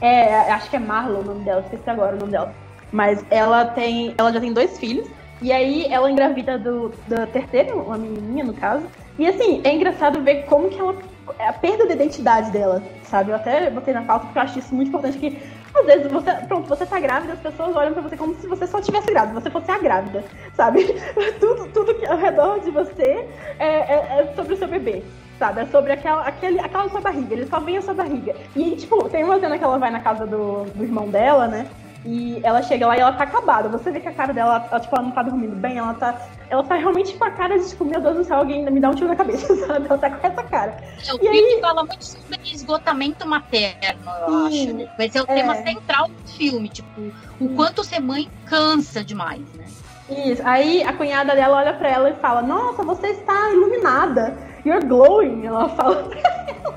[0.00, 2.54] É, acho que é Marlon o nome dela, esqueci agora o nome dela.
[2.92, 4.14] Mas ela tem.
[4.16, 5.08] Ela já tem dois filhos.
[5.40, 8.84] E aí ela engravida do, do terceiro, uma menininha no caso.
[9.18, 10.96] E assim, é engraçado ver como que ela.
[11.38, 13.30] A perda da identidade dela, sabe?
[13.30, 15.38] Eu até botei na pauta porque eu acho isso muito importante que
[15.74, 18.66] às vezes você, pronto, você tá grávida, as pessoas olham pra você como se você
[18.66, 20.84] só tivesse grávida, você fosse a grávida, sabe?
[21.38, 25.02] Tudo, tudo que é ao redor de você é, é, é sobre o seu bebê
[25.38, 25.60] sabe?
[25.60, 28.34] É sobre aquela, aquele, aquela sua barriga, ele só vem a sua barriga.
[28.56, 31.66] E, tipo, tem uma cena que ela vai na casa do, do irmão dela, né?
[32.04, 33.68] E ela chega lá e ela tá acabada.
[33.68, 36.14] Você vê que a cara dela, ela, tipo, ela não tá dormindo bem, ela tá.
[36.48, 38.90] Ela tá realmente com a cara de, tipo, meu Deus do céu, alguém me dá
[38.90, 39.86] um tiro na cabeça, sabe?
[39.86, 40.76] Ela tá com essa cara.
[41.06, 41.60] É, o e filme aí...
[41.60, 44.76] fala muito sobre esgotamento materno, eu Sim, acho.
[44.76, 44.88] Né?
[44.96, 45.34] Vai ser o é...
[45.34, 49.66] tema central do filme, tipo, o quanto ser mãe cansa demais, né?
[50.08, 50.42] Isso.
[50.44, 54.36] Aí a cunhada dela olha pra ela e fala: Nossa, você está iluminada.
[54.64, 55.46] You're glowing.
[55.46, 56.74] Ela fala pra ela.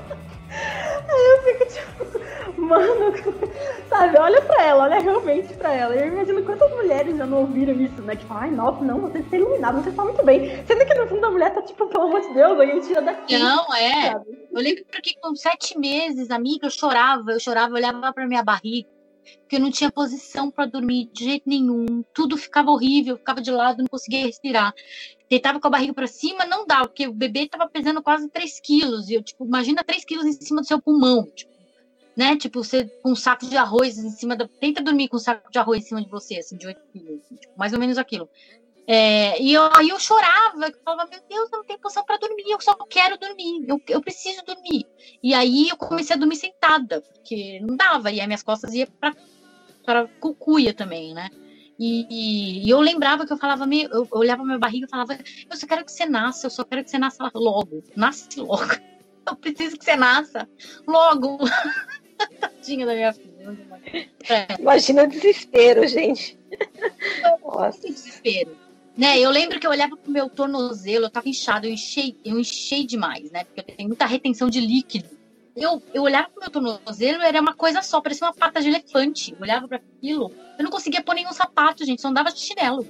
[1.08, 2.20] Aí eu fico tipo,
[2.62, 3.12] mano,
[3.88, 5.94] sabe, olha pra ela, olha realmente pra ela.
[5.94, 8.16] Eu imagino quantas mulheres já não ouviram isso, né?
[8.16, 10.64] Que falam, ai, nossa, não, você está iluminado, você está muito bem.
[10.66, 13.38] Sendo que no fundo a mulher tá tipo, pelo amor de Deus, alguém tira daqui.
[13.38, 14.12] Não, é.
[14.12, 14.48] Sabe?
[14.52, 18.42] Eu lembro porque com sete meses, amiga, eu chorava, eu chorava, eu olhava pra minha
[18.42, 18.88] barriga
[19.40, 23.50] porque eu não tinha posição para dormir de jeito nenhum, tudo ficava horrível, ficava de
[23.50, 24.74] lado, não conseguia respirar.
[25.28, 28.60] Deitava com a barriga para cima, não dava, porque o bebê estava pesando quase 3
[28.60, 31.51] quilos, e eu, tipo, imagina 3 quilos em cima do seu pulmão, tipo,
[32.16, 35.20] né, tipo, você com um saco de arroz em cima da, tenta dormir com um
[35.20, 37.78] saco de arroz em cima de você, assim, de 8 quilos, assim, tipo, mais ou
[37.78, 38.28] menos aquilo.
[38.86, 42.18] É, e eu, aí eu chorava, eu falava, meu Deus, eu não tenho posição para
[42.18, 44.86] dormir, eu só quero dormir, eu, eu preciso dormir.
[45.22, 48.88] E aí eu comecei a dormir sentada, porque não dava, e aí minhas costas iam
[49.00, 49.14] para
[49.84, 51.28] para cucuia também, né?
[51.78, 55.18] E, e, eu lembrava que eu falava, meio, eu, eu olhava minha barriga e falava,
[55.50, 58.62] eu só quero que você nasça, eu só quero que você nasça logo, nasce logo.
[59.24, 60.48] Eu preciso que você nasça
[60.84, 61.38] logo.
[62.26, 63.58] Tadinha da minha filha.
[64.28, 64.60] É.
[64.60, 66.38] Imagina o desespero, gente.
[67.42, 67.80] Nossa.
[67.80, 68.56] desespero.
[68.96, 72.38] Né, eu lembro que eu olhava pro meu tornozelo, eu tava inchado, eu enchei, eu
[72.38, 73.44] enchei demais, né?
[73.44, 75.08] Porque eu tenho muita retenção de líquido
[75.54, 79.32] eu, eu olhava pro meu tornozelo, era uma coisa só, parecia uma pata de elefante.
[79.32, 82.86] Eu olhava para aquilo, eu não conseguia pôr nenhum sapato, gente, só andava de chinelo.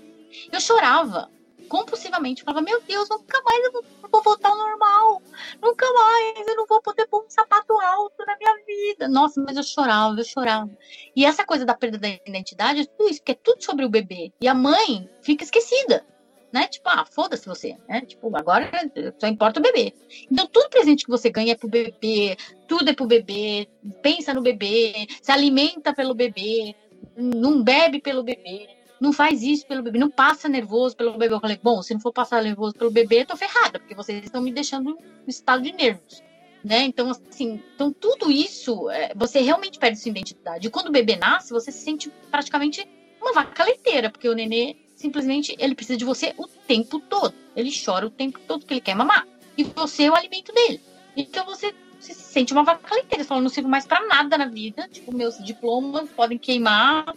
[0.51, 1.31] Eu chorava
[1.69, 3.83] compulsivamente, eu falava, meu Deus, nunca mais eu vou
[4.21, 5.23] voltar ao normal,
[5.63, 9.09] nunca mais eu não vou poder pôr um sapato alto na minha vida.
[9.09, 10.71] Nossa, mas eu chorava, eu chorava.
[11.15, 13.89] E essa coisa da perda da identidade é tudo isso, porque é tudo sobre o
[13.89, 14.33] bebê.
[14.41, 16.05] E a mãe fica esquecida
[16.53, 16.69] né?
[16.69, 18.03] Tipo, ah, foda-se você, né?
[18.03, 18.71] Tipo, agora
[19.19, 19.95] só importa o bebê.
[20.31, 22.37] Então, tudo presente que você ganha é pro bebê,
[22.69, 23.67] tudo é pro bebê,
[24.03, 26.77] pensa no bebê, se alimenta pelo bebê,
[27.17, 28.69] não bebe pelo bebê,
[29.03, 31.35] não faz isso pelo bebê, não passa nervoso pelo bebê.
[31.35, 34.23] Eu falei, bom, se não for passar nervoso pelo bebê, eu tô ferrada, porque vocês
[34.23, 36.23] estão me deixando em estado de nervos.
[36.65, 36.85] Né?
[36.85, 40.69] Então, assim, então tudo isso, é, você realmente perde sua identidade.
[40.69, 42.89] E quando o bebê nasce, você se sente praticamente
[43.21, 47.35] uma vaca leiteira, porque o nenê simplesmente ele precisa de você o tempo todo.
[47.57, 49.27] Ele chora o tempo todo que ele quer mamar.
[49.59, 50.81] E você é o alimento dele.
[51.17, 53.25] Então você se sente uma vaca leiteira.
[53.25, 54.89] Você fala, não sirvo mais para nada na vida.
[54.89, 57.13] Tipo, meus diplomas podem queimar.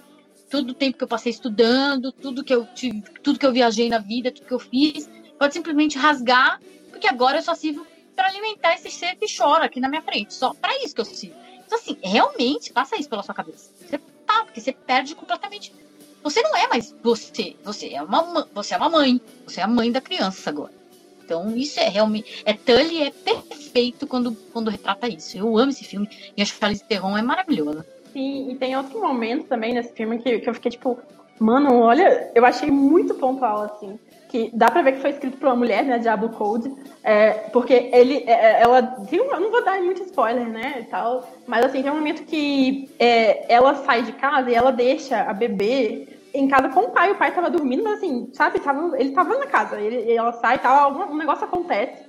[0.55, 3.89] Todo o tempo que eu passei estudando, tudo que eu tive, tudo que eu viajei
[3.89, 8.29] na vida, tudo que eu fiz, pode simplesmente rasgar, porque agora eu só sirvo para
[8.29, 10.33] alimentar esse ser que chora aqui na minha frente.
[10.33, 11.35] Só para isso que eu sirvo.
[11.65, 13.69] Então, assim, realmente passa isso pela sua cabeça.
[13.77, 15.73] Você tá, porque você perde completamente.
[16.23, 17.57] Você não é mais você.
[17.65, 19.19] Você é uma, você é uma mãe.
[19.45, 20.71] Você é a mãe da criança agora.
[21.21, 22.43] Então, isso é realmente.
[22.45, 25.37] É Tully é perfeito quando, quando retrata isso.
[25.37, 26.09] Eu amo esse filme.
[26.37, 27.85] E a Charlize Theron é maravilhosa.
[28.15, 30.97] Sim, e tem outro momento também nesse filme que, que eu fiquei tipo,
[31.37, 33.99] mano, olha, eu achei muito pontual, assim
[34.29, 36.73] que dá pra ver que foi escrito por uma mulher, né, Diablo Code,
[37.03, 41.25] é, porque ele, é, é ela, eu não vou dar muito spoiler, né, e tal,
[41.47, 45.33] mas assim, tem um momento que é, ela sai de casa e ela deixa a
[45.33, 49.11] bebê em casa com o pai, o pai tava dormindo, mas assim, sabe, tava, ele
[49.11, 52.04] tava na casa, ele, ela sai e tal, um negócio acontece,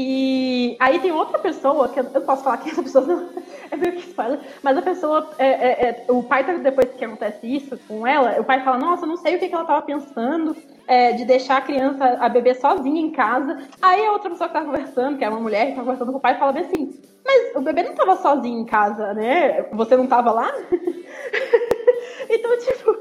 [0.00, 3.30] e aí tem outra pessoa, que eu não posso falar que essa pessoa não,
[3.68, 7.04] é meio que spoiler, mas a pessoa, é, é, é, o pai, tá, depois que
[7.04, 9.82] acontece isso com ela, o pai fala, nossa, não sei o que, que ela tava
[9.82, 10.56] pensando,
[10.86, 13.58] é, de deixar a criança, a bebê sozinha em casa.
[13.82, 16.18] Aí a outra pessoa que tá conversando, que é uma mulher que tá conversando com
[16.18, 19.64] o pai, fala bem assim, mas o bebê não tava sozinho em casa, né?
[19.72, 20.48] Você não tava lá?
[22.30, 22.98] então, tipo,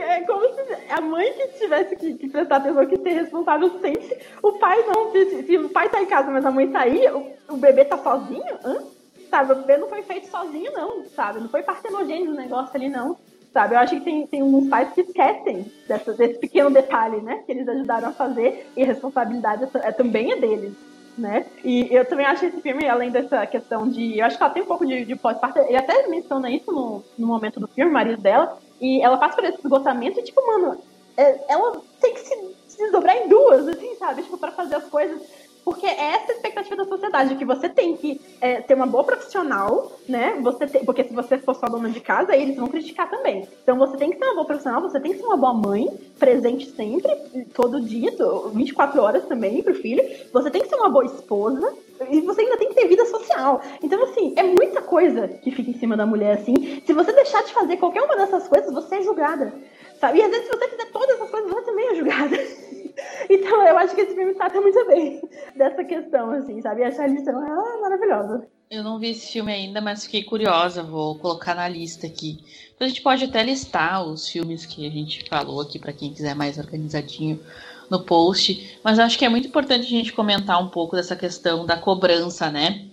[0.00, 4.18] é como se a mãe que tivesse que, que prestar atenção, que ser responsável sempre.
[4.42, 7.06] O pai não, se, se, o pai tá em casa, mas a mãe tá aí,
[7.08, 8.58] o, o bebê tá sozinho?
[8.64, 8.82] Hã?
[9.30, 11.40] Sabe, o bebê não foi feito sozinho, não, sabe?
[11.40, 13.16] Não foi partenogênese o negócio ali, não
[13.56, 13.74] sabe?
[13.74, 17.42] Eu acho que tem, tem uns pais que esquecem dessa, desse pequeno detalhe, né?
[17.46, 20.74] Que eles ajudaram a fazer e a responsabilidade é, também é deles.
[21.16, 21.46] Né?
[21.64, 24.18] E eu também acho esse filme, além dessa questão de.
[24.18, 25.60] Eu acho que ela tem um pouco de, de pós-parto.
[25.60, 28.58] Ele até menciona isso no, no momento do filme, o marido dela.
[28.80, 30.78] E ela passa por esse esgotamento e, tipo, mano,
[31.16, 34.22] é, ela tem que se, desdobrar em duas, assim, sabe?
[34.22, 35.20] Tipo, pra fazer as coisas
[35.66, 39.02] porque é essa a expectativa da sociedade, que você tem que é, ter uma boa
[39.02, 40.38] profissional, né?
[40.40, 43.48] Você tem, porque se você for só dona de casa, aí eles vão criticar também.
[43.64, 45.88] Então você tem que ser uma boa profissional, você tem que ser uma boa mãe,
[46.20, 47.10] presente sempre,
[47.52, 48.12] todo dia,
[48.54, 50.04] 24 horas também pro filho.
[50.32, 51.74] Você tem que ser uma boa esposa,
[52.10, 53.60] e você ainda tem que ter vida social.
[53.82, 56.82] Então, assim, é muita coisa que fica em cima da mulher, assim.
[56.84, 59.52] Se você deixar de fazer qualquer uma dessas coisas, você é julgada.
[60.00, 60.18] Sabe?
[60.18, 62.36] E às vezes, se você fizer todas essas coisas, você também é julgada.
[63.28, 65.20] Então eu acho que esse filme trata muito bem
[65.54, 66.80] dessa questão, assim, sabe?
[66.80, 68.48] E a Charlize é maravilhosa.
[68.70, 72.38] Eu não vi esse filme ainda, mas fiquei curiosa, vou colocar na lista aqui.
[72.80, 76.34] A gente pode até listar os filmes que a gente falou aqui para quem quiser
[76.34, 77.38] mais organizadinho
[77.90, 81.64] no post, mas acho que é muito importante a gente comentar um pouco dessa questão
[81.64, 82.86] da cobrança, né?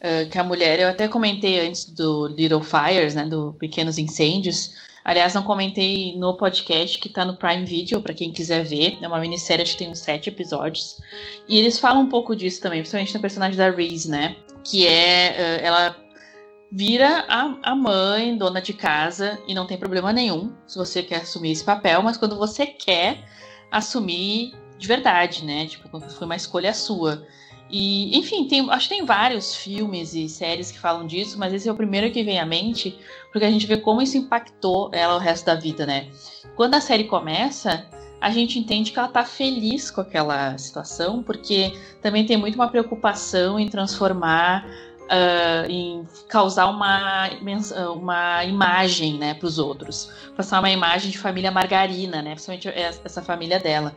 [0.00, 4.74] Uh, que a mulher, eu até comentei antes do Little Fires, né, do Pequenos Incêndios,
[5.02, 8.98] Aliás, não comentei no podcast que tá no Prime Video, para quem quiser ver.
[9.00, 11.00] É uma minissérie, que tem uns sete episódios.
[11.48, 14.36] E eles falam um pouco disso também, principalmente na personagem da Reese, né?
[14.62, 15.36] Que é.
[15.36, 15.96] Eh, ela
[16.70, 21.22] vira a, a mãe, dona de casa, e não tem problema nenhum se você quer
[21.22, 23.24] assumir esse papel, mas quando você quer
[23.70, 25.66] assumir de verdade, né?
[25.66, 27.26] Tipo, foi uma escolha sua.
[27.70, 31.68] E, enfim, tem, acho que tem vários filmes e séries que falam disso, mas esse
[31.68, 32.98] é o primeiro que vem à mente,
[33.30, 36.08] porque a gente vê como isso impactou ela o resto da vida, né?
[36.56, 37.86] Quando a série começa,
[38.20, 42.68] a gente entende que ela tá feliz com aquela situação, porque também tem muito uma
[42.68, 44.66] preocupação em transformar
[45.10, 47.28] uh, em causar uma,
[47.94, 50.10] uma imagem né, para os outros.
[50.36, 53.94] Passar uma imagem de família margarina, né, principalmente essa família dela.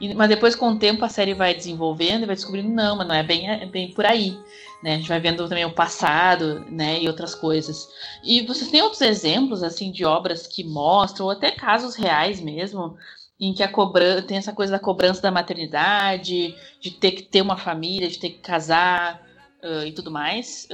[0.00, 3.08] E, mas depois, com o tempo, a série vai desenvolvendo e vai descobrindo, não, mas
[3.08, 4.38] não é bem, é bem por aí.
[4.82, 4.94] Né?
[4.94, 7.88] A gente vai vendo também o passado né, e outras coisas.
[8.22, 12.96] E vocês têm outros exemplos assim de obras que mostram, ou até casos reais mesmo,
[13.40, 17.42] em que a cobrança tem essa coisa da cobrança da maternidade, de ter que ter
[17.42, 19.20] uma família, de ter que casar,
[19.62, 20.68] uh, e tudo mais.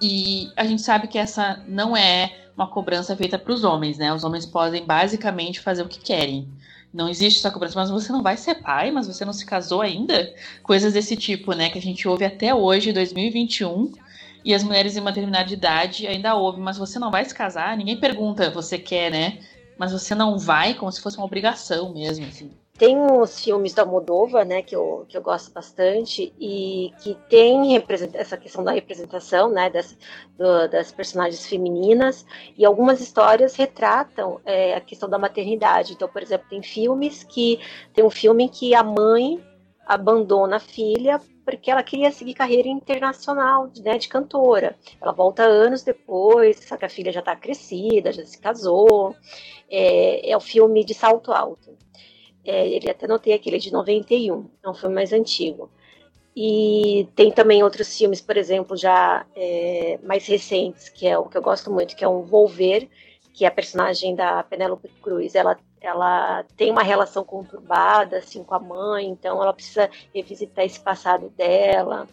[0.00, 4.12] E a gente sabe que essa não é uma cobrança feita para os homens, né?
[4.12, 6.48] Os homens podem basicamente fazer o que querem.
[6.92, 9.80] Não existe essa cobrança, mas você não vai ser pai, mas você não se casou
[9.80, 10.34] ainda?
[10.62, 11.70] Coisas desse tipo, né?
[11.70, 13.92] Que a gente ouve até hoje, 2021.
[14.44, 17.76] E as mulheres em uma determinada idade ainda ouvem, mas você não vai se casar?
[17.76, 19.38] Ninguém pergunta, você quer, né?
[19.78, 22.50] Mas você não vai, como se fosse uma obrigação mesmo, assim.
[22.82, 27.80] Tem os filmes da Moldova, né, que eu, que eu gosto bastante, e que tem
[28.14, 29.96] essa questão da representação, né, das,
[30.36, 32.26] do, das personagens femininas,
[32.58, 35.92] e algumas histórias retratam é, a questão da maternidade.
[35.92, 37.60] Então, por exemplo, tem filmes que.
[37.94, 39.40] Tem um filme que a mãe
[39.86, 44.76] abandona a filha porque ela queria seguir carreira internacional né, de cantora.
[45.00, 49.14] Ela volta anos depois, só que a filha já está crescida, já se casou.
[49.70, 51.76] É, é o filme de Salto Alto.
[52.44, 55.70] É, ele até notei aqui, ele é de 91, é um filme mais antigo.
[56.34, 61.36] E tem também outros filmes, por exemplo, já é, mais recentes, que é o que
[61.36, 62.88] eu gosto muito, que é o Volver,
[63.34, 65.34] que é a personagem da Penélope Cruz.
[65.34, 70.80] Ela, ela tem uma relação conturbada assim, com a mãe, então ela precisa revisitar esse
[70.80, 72.08] passado dela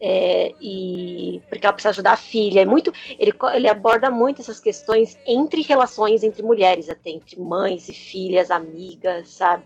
[0.00, 2.60] é, e porque ela precisa ajudar a filha.
[2.60, 7.88] É muito, ele, ele aborda muito essas questões entre relações entre mulheres, até entre mães
[7.88, 9.64] e filhas, amigas, sabe?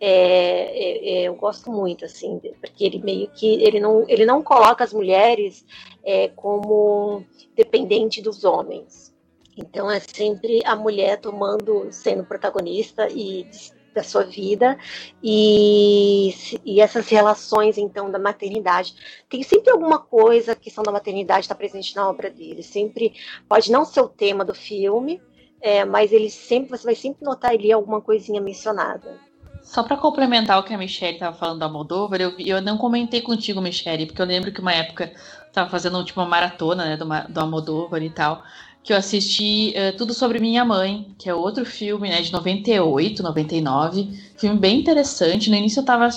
[0.00, 4.42] É, é, é eu gosto muito assim, porque ele meio que ele não, ele não
[4.42, 5.64] coloca as mulheres
[6.04, 9.14] é, como dependente dos homens.
[9.56, 13.48] Então é sempre a mulher tomando, sendo protagonista e
[13.96, 14.78] da sua vida
[15.22, 18.94] e, e essas relações então da maternidade.
[19.28, 22.62] Tem sempre alguma coisa a questão da maternidade está presente na obra dele.
[22.62, 23.14] Sempre
[23.48, 25.20] pode não ser o tema do filme
[25.60, 29.18] é, mas ele sempre você vai sempre notar ali alguma coisinha mencionada.
[29.62, 33.20] Só para complementar o que a Michelle estava falando da Moldova, eu, eu não comentei
[33.20, 35.12] contigo, Michelle, porque eu lembro que uma época
[35.48, 38.44] estava fazendo tipo, uma maratona né, do, do Almodóvar e tal
[38.86, 43.20] que eu assisti uh, Tudo Sobre Minha Mãe, que é outro filme, né, de 98,
[43.20, 44.08] 99.
[44.38, 45.50] Filme bem interessante.
[45.50, 46.08] No início eu tava.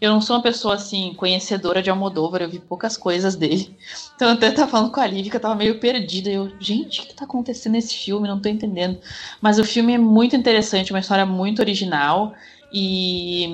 [0.00, 3.76] Eu não sou uma pessoa, assim, conhecedora de Almodóvar, eu vi poucas coisas dele.
[4.14, 6.30] Então eu até tava falando com a Lívia que eu tava meio perdida.
[6.30, 8.28] Eu, gente, o que tá acontecendo nesse filme?
[8.28, 9.00] Não tô entendendo.
[9.40, 12.32] Mas o filme é muito interessante, uma história muito original.
[12.72, 13.48] E,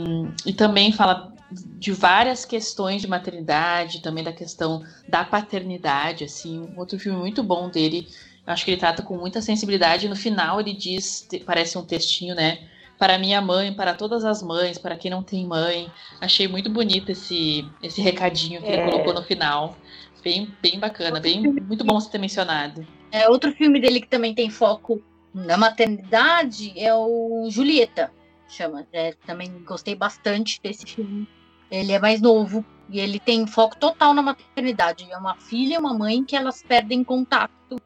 [0.45, 6.99] e também fala de várias questões de maternidade, também da questão da paternidade, assim, outro
[6.99, 8.07] filme muito bom dele,
[8.49, 10.09] acho que ele trata com muita sensibilidade.
[10.09, 12.67] No final ele diz, parece um textinho, né?
[12.99, 15.91] Para minha mãe, para todas as mães, para quem não tem mãe.
[16.21, 18.75] Achei muito bonito esse, esse recadinho que é.
[18.81, 19.77] ele colocou no final.
[20.25, 22.85] Bem, bem bacana, bem muito bom você ter mencionado.
[23.13, 25.01] É, outro filme dele que também tem foco
[25.33, 28.11] na maternidade é o Julieta,
[28.49, 28.85] chama.
[28.93, 31.29] É, também gostei bastante desse filme.
[31.71, 35.07] Ele é mais novo e ele tem foco total na maternidade.
[35.11, 37.81] É uma filha e uma mãe que elas perdem contato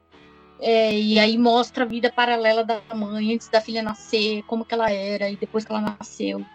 [0.65, 4.73] é, e aí mostra a vida paralela da mãe antes da filha nascer, como que
[4.73, 6.47] ela era e depois que ela nasceu.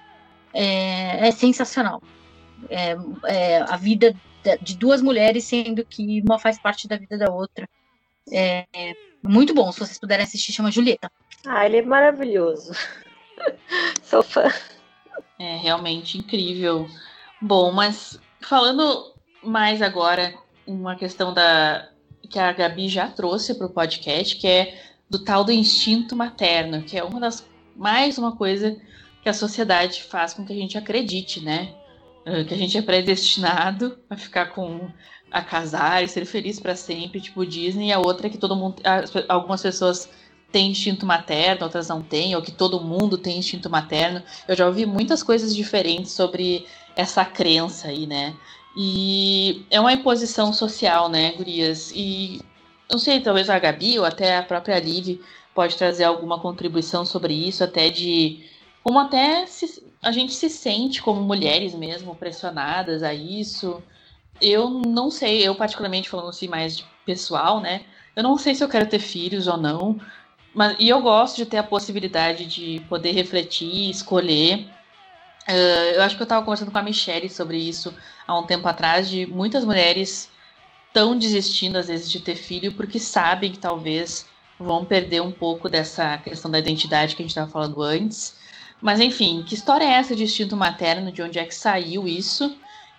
[0.53, 2.01] É, é sensacional.
[2.69, 4.15] É, é a vida
[4.61, 7.67] de duas mulheres, sendo que uma faz parte da vida da outra.
[8.31, 8.65] É,
[9.21, 11.11] muito bom, se vocês puderem assistir, chama Julieta.
[11.45, 12.71] Ah, ele é maravilhoso.
[14.01, 14.45] Sou fã.
[15.37, 16.87] É realmente incrível.
[17.41, 20.33] Bom, mas falando mais agora,
[20.65, 21.89] uma questão da,
[22.27, 26.83] que a Gabi já trouxe para o podcast, que é do tal do instinto materno,
[26.83, 28.75] que é uma das mais uma coisa
[29.21, 31.73] que a sociedade faz com que a gente acredite, né?
[32.25, 34.89] Ah, que a gente é predestinado a ficar com
[35.31, 38.55] a casar e ser feliz para sempre, tipo Disney, e a outra é que todo
[38.55, 38.81] mundo,
[39.27, 40.09] algumas pessoas
[40.51, 44.23] têm instinto materno, outras não têm, ou que todo mundo tem instinto materno.
[44.47, 48.35] Eu já ouvi muitas coisas diferentes sobre essa crença aí, né?
[48.79, 51.91] E é uma imposição social, né, Gurias?
[51.95, 52.39] E
[52.91, 55.19] não sei, talvez a Gabi ou até a própria Liv
[55.55, 58.45] pode trazer alguma contribuição sobre isso, até de
[58.83, 63.81] como até se, a gente se sente como mulheres mesmo pressionadas a isso.
[64.39, 67.81] Eu não sei, eu particularmente falando assim mais de pessoal, né?
[68.15, 69.99] Eu não sei se eu quero ter filhos ou não,
[70.53, 74.69] mas e eu gosto de ter a possibilidade de poder refletir, escolher
[75.47, 77.93] Uh, eu acho que eu estava conversando com a Michelle sobre isso
[78.27, 80.29] há um tempo atrás, de muitas mulheres
[80.87, 84.25] estão desistindo às vezes de ter filho porque sabem que talvez
[84.59, 88.35] vão perder um pouco dessa questão da identidade que a gente estava falando antes.
[88.81, 91.11] Mas enfim, que história é essa de instinto materno?
[91.11, 92.57] De onde é que saiu isso?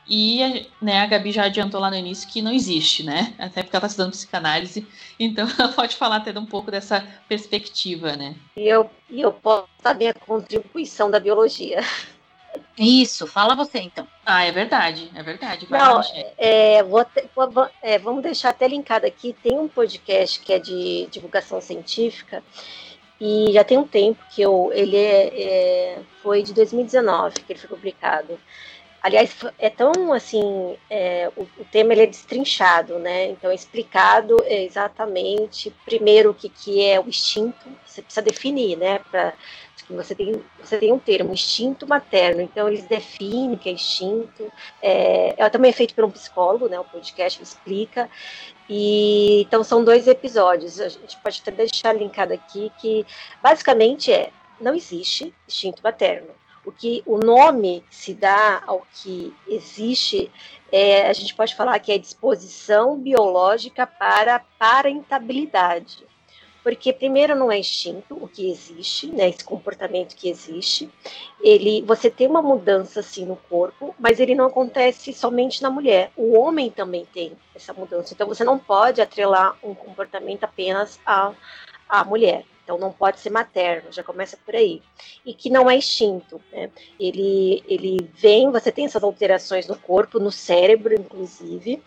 [0.09, 3.35] E né, a Gabi já adiantou lá no início que não existe, né?
[3.39, 4.87] Até porque ela está estudando psicanálise,
[5.21, 8.35] então ela pode falar até um pouco dessa perspectiva, né?
[8.57, 11.81] E eu, e eu posso dar minha contribuição da biologia.
[12.79, 14.07] Isso, fala você então.
[14.25, 15.67] Ah, é verdade, é verdade.
[15.67, 16.01] Vai Não,
[16.37, 19.35] é, vou te, vou, é, vamos deixar até linkado aqui.
[19.43, 22.43] Tem um podcast que é de divulgação científica
[23.21, 27.59] e já tem um tempo que eu, ele é, é, foi de 2019 que ele
[27.59, 28.39] foi publicado.
[29.03, 33.27] Aliás, é tão assim, é, o, o, tema ele é destrinchado, né?
[33.27, 39.01] Então é explicado exatamente primeiro o que, que é o instinto, você precisa definir, né?
[39.87, 43.73] Para você tem, você tem um termo, instinto materno, então eles definem o que é
[43.73, 44.51] instinto.
[44.83, 46.79] É, ela também é feito por um psicólogo, né?
[46.79, 48.09] O podcast explica.
[48.69, 50.81] E então são dois episódios.
[50.81, 53.07] A gente pode até deixar linkado aqui que
[53.43, 54.31] basicamente é
[54.61, 56.29] não existe instinto materno.
[56.65, 60.31] O que o nome se dá ao que existe,
[60.71, 66.05] é, a gente pode falar que é disposição biológica para parentabilidade.
[66.63, 70.91] Porque primeiro não é instinto o que existe, né, esse comportamento que existe.
[71.41, 76.11] Ele, você tem uma mudança assim no corpo, mas ele não acontece somente na mulher.
[76.17, 78.13] O homem também tem essa mudança.
[78.13, 81.33] Então você não pode atrelar um comportamento apenas à,
[81.89, 82.45] à mulher.
[82.69, 84.83] Então não pode ser materno, já começa por aí.
[85.25, 86.71] E que não é instinto, né?
[87.01, 91.83] Ele, ele vem, você tem essas alterações no corpo, no cérebro, inclusive,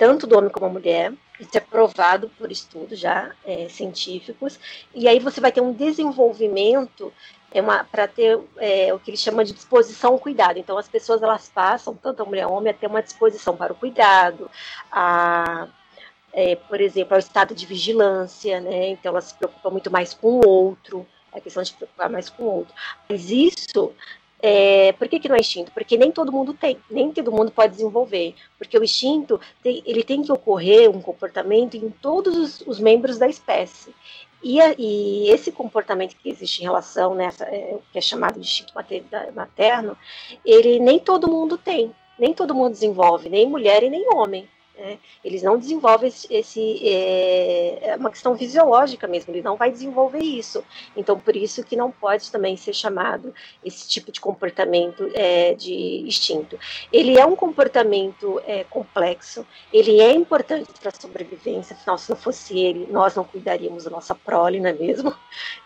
[0.00, 1.12] tanto do homem como da mulher.
[1.38, 4.58] Isso é provado por estudos já é, científicos.
[4.94, 7.12] E aí você vai ter um desenvolvimento
[7.52, 10.58] é para ter é, o que eles chamam de disposição ao cuidado.
[10.58, 13.74] Então as pessoas elas passam, tanto a mulher como homem, a ter uma disposição para
[13.74, 14.50] o cuidado,
[14.90, 15.68] a
[16.32, 18.90] é, por exemplo, ao estado de vigilância, né?
[18.90, 22.30] Então ela se preocupa muito mais com o outro, a questão de se preocupar mais
[22.30, 22.74] com o outro.
[23.08, 23.92] Mas isso,
[24.42, 25.70] é, por que, que não é instinto?
[25.72, 28.34] Porque nem todo mundo tem, nem todo mundo pode desenvolver.
[28.58, 33.18] Porque o instinto, tem, ele tem que ocorrer um comportamento em todos os, os membros
[33.18, 33.94] da espécie.
[34.42, 38.40] E, a, e, esse comportamento que existe em relação, né, é, que é chamado de
[38.40, 38.72] instinto
[39.34, 39.96] materno,
[40.44, 44.48] ele nem todo mundo tem, nem todo mundo desenvolve, nem mulher e nem homem.
[44.80, 44.98] Né?
[45.22, 50.22] Eles não desenvolvem esse, esse é, é, uma questão fisiológica mesmo, ele não vai desenvolver
[50.22, 50.64] isso.
[50.96, 56.02] Então, por isso que não pode também ser chamado esse tipo de comportamento é, de
[56.06, 56.58] instinto.
[56.90, 62.16] Ele é um comportamento é, complexo, ele é importante para a sobrevivência, afinal, se não
[62.16, 65.14] fosse ele, nós não cuidaríamos da nossa prole, não é mesmo?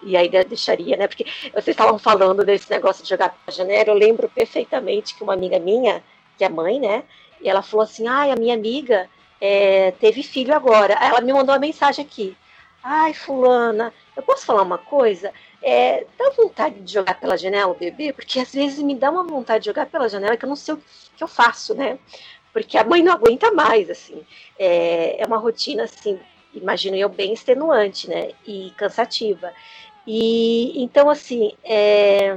[0.02, 1.06] E aí deixaria, né?
[1.06, 5.34] Porque vocês estavam falando desse negócio de jogar pela janela, eu lembro perfeitamente que uma
[5.34, 6.02] amiga minha,
[6.36, 7.04] que é mãe, né?
[7.44, 9.08] E ela falou assim: ai, a minha amiga
[9.40, 10.94] é, teve filho agora.
[10.94, 12.34] Ela me mandou uma mensagem aqui.
[12.82, 15.32] Ai, fulana, eu posso falar uma coisa?
[15.62, 18.12] É, dá vontade de jogar pela janela o bebê?
[18.12, 20.74] Porque às vezes me dá uma vontade de jogar pela janela que eu não sei
[20.74, 20.82] o
[21.16, 21.98] que eu faço, né?
[22.52, 24.22] Porque a mãe não aguenta mais, assim.
[24.58, 26.18] É, é uma rotina, assim,
[26.54, 28.30] imagino eu, bem extenuante, né?
[28.46, 29.52] E cansativa.
[30.06, 32.36] E então, assim, é,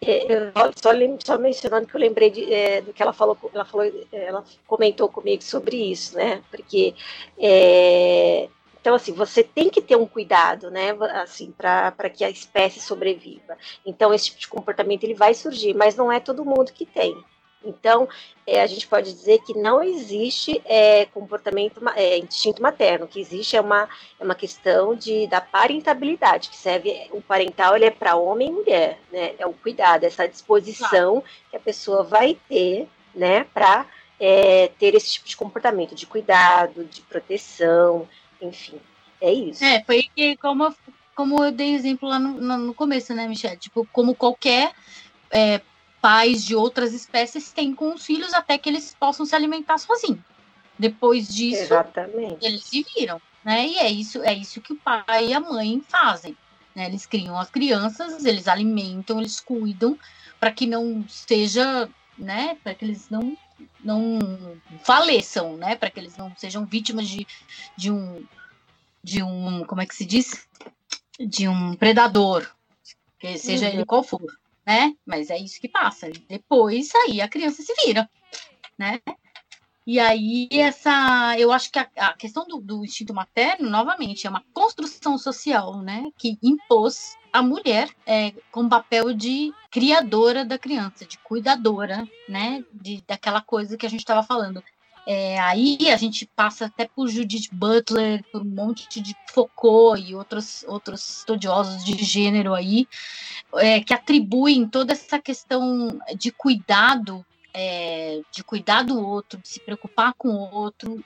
[0.00, 0.92] é, só,
[1.24, 5.08] só, mencionando que eu lembrei de, é, do que ela falou, ela falou, ela comentou
[5.08, 6.42] comigo sobre isso, né?
[6.50, 6.94] Porque
[7.38, 8.48] é,
[8.80, 10.90] então assim, você tem que ter um cuidado, né?
[11.22, 13.56] Assim, para que a espécie sobreviva.
[13.86, 17.16] Então esse tipo de comportamento ele vai surgir, mas não é todo mundo que tem.
[17.64, 18.08] Então,
[18.46, 23.20] é, a gente pode dizer que não existe é, comportamento, é, instinto materno, o que
[23.20, 23.88] existe é uma,
[24.20, 28.52] é uma questão de, da parentabilidade, que serve, o parental ele é para homem e
[28.52, 29.34] mulher, né?
[29.38, 31.24] É o cuidado, essa disposição claro.
[31.50, 33.86] que a pessoa vai ter, né, para
[34.20, 38.08] é, ter esse tipo de comportamento, de cuidado, de proteção,
[38.40, 38.80] enfim,
[39.20, 39.64] é isso.
[39.64, 40.74] É, foi que, como,
[41.14, 43.56] como eu dei exemplo lá no, no começo, né, Michelle?
[43.56, 44.72] Tipo, como qualquer
[45.30, 45.60] é,
[46.04, 50.20] pais de outras espécies têm com os filhos até que eles possam se alimentar sozinhos.
[50.78, 52.44] Depois disso, Exatamente.
[52.44, 53.66] eles se viram, né?
[53.66, 56.36] E é isso, é isso que o pai e a mãe fazem.
[56.74, 56.88] Né?
[56.88, 59.98] Eles criam as crianças, eles alimentam, eles cuidam
[60.38, 61.88] para que não seja,
[62.18, 62.58] né?
[62.62, 63.34] Para que eles não
[63.82, 64.18] não
[64.82, 65.74] faleçam, né?
[65.74, 67.26] Para que eles não sejam vítimas de,
[67.78, 68.22] de um
[69.02, 70.46] de um como é que se diz?
[71.18, 72.46] De um predador,
[73.18, 73.72] que seja uhum.
[73.72, 74.20] ele qual for
[74.66, 74.94] né?
[75.04, 76.10] Mas é isso que passa.
[76.28, 78.08] Depois aí a criança se vira,
[78.78, 79.00] né?
[79.86, 84.30] E aí essa, eu acho que a, a questão do, do, instinto materno, novamente, é
[84.30, 86.10] uma construção social, né?
[86.16, 92.64] Que impôs a mulher é, com papel de criadora da criança, de cuidadora, né?
[92.72, 94.62] De, daquela coisa que a gente estava falando.
[95.06, 100.14] É, aí a gente passa até por Judith Butler, por um monte de Foucault e
[100.14, 102.88] outros, outros estudiosos de gênero aí,
[103.56, 109.60] é, que atribuem toda essa questão de cuidado, é, de cuidar do outro, de se
[109.60, 111.04] preocupar com o outro,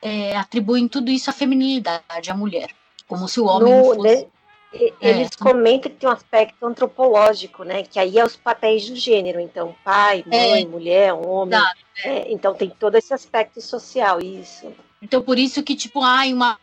[0.00, 2.70] é, atribuem tudo isso à feminilidade, à mulher,
[3.08, 4.28] como se o homem no, fosse...
[4.72, 5.42] Eles é.
[5.42, 7.82] comentam que tem um aspecto antropológico, né?
[7.82, 10.66] Que aí é os papéis do gênero, então pai, mãe, é.
[10.66, 11.58] mulher, homem.
[12.04, 12.32] É.
[12.32, 14.72] então tem todo esse aspecto social, isso.
[15.02, 16.58] Então, por isso que, tipo, ai, uma,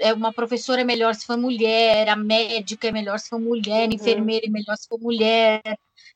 [0.00, 3.88] é, uma professora é melhor se for mulher, a médica é melhor se for mulher,
[3.88, 3.94] uhum.
[3.94, 5.60] enfermeira é melhor se for mulher,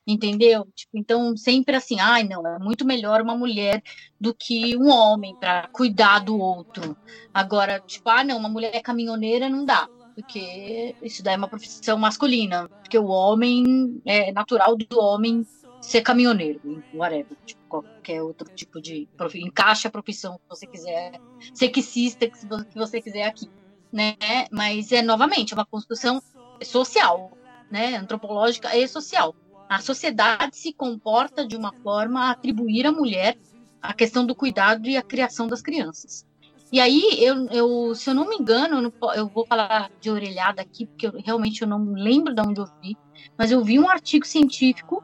[0.05, 0.67] entendeu?
[0.75, 3.81] Tipo, então, sempre assim, ai, não, é muito melhor uma mulher
[4.19, 6.97] do que um homem para cuidar do outro.
[7.31, 11.97] Agora, tipo, ah, não, uma mulher caminhoneira não dá porque isso daí é uma profissão
[11.97, 15.45] masculina, porque o homem é natural do homem
[15.79, 21.19] ser caminhoneiro, whatever, tipo, qualquer outro tipo de encaixa a profissão que você quiser,
[21.53, 23.49] sexista que você quiser aqui,
[23.91, 24.15] né?
[24.51, 26.21] Mas é novamente é uma construção
[26.63, 27.31] social,
[27.69, 27.95] né?
[27.95, 29.35] Antropológica e social.
[29.67, 33.37] a sociedade se comporta de uma forma a atribuir à mulher
[33.81, 36.25] a questão do cuidado e a criação das crianças.
[36.71, 40.09] E aí, eu, eu se eu não me engano, eu, não, eu, vou falar de
[40.09, 42.97] orelhada aqui, porque eu, realmente eu não lembro de onde eu vi,
[43.37, 45.03] mas eu vi um artigo científico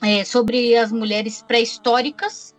[0.00, 2.54] é, sobre as mulheres pré-históricas,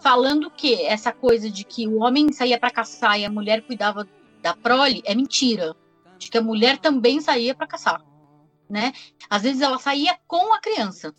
[0.00, 4.08] falando que essa coisa de que o homem saía para caçar e a mulher cuidava
[4.42, 5.76] da prole é mentira.
[6.18, 8.00] De que a mulher também saía para caçar,
[8.68, 8.92] né?
[9.30, 11.14] Às vezes ela saía com a criança,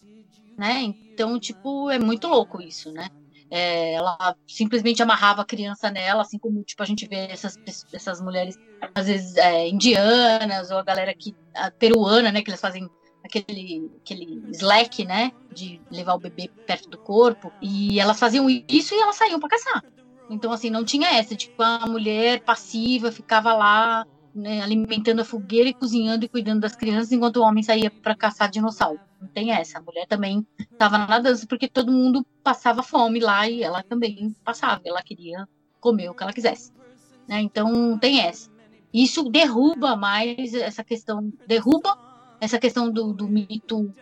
[0.58, 0.82] né?
[0.82, 3.10] Então, tipo, é muito louco isso, né?
[3.56, 7.56] É, ela simplesmente amarrava a criança nela, assim como tipo, a gente vê essas,
[7.94, 8.58] essas mulheres,
[8.96, 12.90] às vezes, é, indianas, ou a galera aqui, a peruana, né, que eles fazem
[13.24, 18.96] aquele, aquele slack, né, de levar o bebê perto do corpo, e elas faziam isso
[18.96, 19.84] e elas saíam para caçar.
[20.32, 25.70] Então, assim, não tinha essa, tipo, a mulher passiva ficava lá né, alimentando a fogueira
[25.70, 29.00] e cozinhando e cuidando das crianças enquanto o homem saía para caçar dinossauro.
[29.22, 29.78] Não tem essa.
[29.78, 34.36] A mulher também estava na dança porque todo mundo passava fome lá e ela também
[34.44, 34.82] passava.
[34.86, 35.48] Ela queria
[35.80, 36.72] comer o que ela quisesse.
[37.28, 37.42] Né?
[37.42, 38.50] Então tem essa.
[38.94, 41.98] Isso derruba mais essa questão, derruba
[42.40, 43.94] essa questão do, do mito,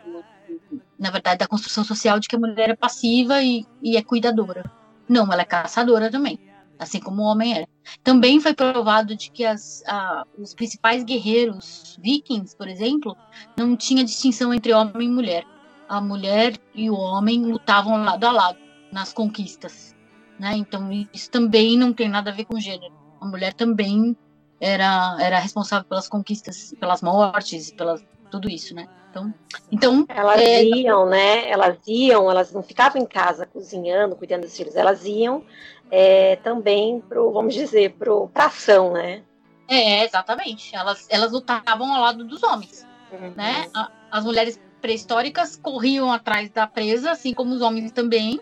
[0.99, 4.69] na verdade, da construção social de que a mulher é passiva e, e é cuidadora.
[5.07, 6.50] Não, ela é caçadora também
[6.81, 7.67] assim como o homem era.
[8.03, 13.15] Também foi provado de que as, a, os principais guerreiros vikings, por exemplo,
[13.55, 15.45] não tinha distinção entre homem e mulher.
[15.87, 18.57] A mulher e o homem lutavam lado a lado
[18.91, 19.95] nas conquistas.
[20.39, 20.55] Né?
[20.55, 22.93] Então, isso também não tem nada a ver com gênero.
[23.19, 24.17] A mulher também
[24.59, 28.87] era, era responsável pelas conquistas, pelas mortes, pelas tudo isso, né?
[29.11, 29.33] Então,
[29.69, 30.63] então elas é...
[30.63, 31.49] iam, né?
[31.49, 35.43] Elas iam, elas não ficavam em casa cozinhando, cuidando dos filhos, elas iam
[35.91, 39.21] é, também pro, vamos dizer, pro pra ação, né?
[39.67, 40.75] É, exatamente.
[40.75, 43.33] Elas, elas lutavam ao lado dos homens, uhum.
[43.35, 43.69] né?
[44.09, 48.39] as mulheres pré-históricas corriam atrás da presa, assim como os homens também,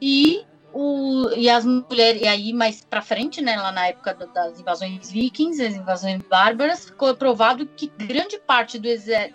[0.00, 4.58] e o, e as mulheres, e aí mais para frente, né, lá na época das
[4.58, 8.88] invasões vikings, as invasões bárbaras, ficou provado que grande parte do,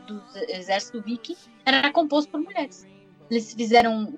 [0.07, 1.35] do exército viking
[1.65, 2.85] era composto por mulheres.
[3.29, 4.13] Eles fizeram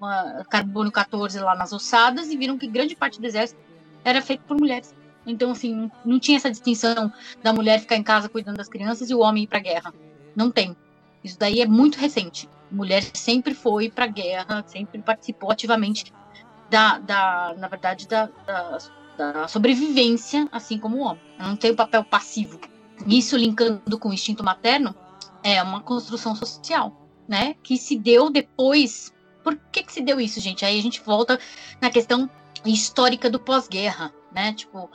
[0.50, 3.60] carbono 14 lá nas ossadas e viram que grande parte do exército
[4.04, 4.94] era feito por mulheres.
[5.26, 7.12] Então, assim, não, tinha essa distinção
[7.44, 9.94] da mulher ficar em casa cuidando das crianças e o homem ir para guerra.
[10.36, 10.76] Não tem.
[11.24, 12.50] Isso daí é muito recente.
[12.72, 16.12] Mulher sempre foi para guerra, sempre participou ativamente
[16.70, 18.78] da, da na verdade, da, da,
[19.18, 21.22] da sobrevivência, assim como o homem.
[21.38, 22.60] Não tem o papel passivo.
[23.06, 24.96] Isso linkando com o instinto materno
[25.44, 26.96] é uma construção social,
[27.32, 27.56] né?
[27.64, 29.14] Que se deu depois.
[29.42, 30.66] Por que, que se deu isso, gente?
[30.66, 31.40] Aí a gente volta
[31.82, 32.30] na questão
[32.66, 34.54] histórica do pós-guerra, né?
[34.54, 34.90] Tipo,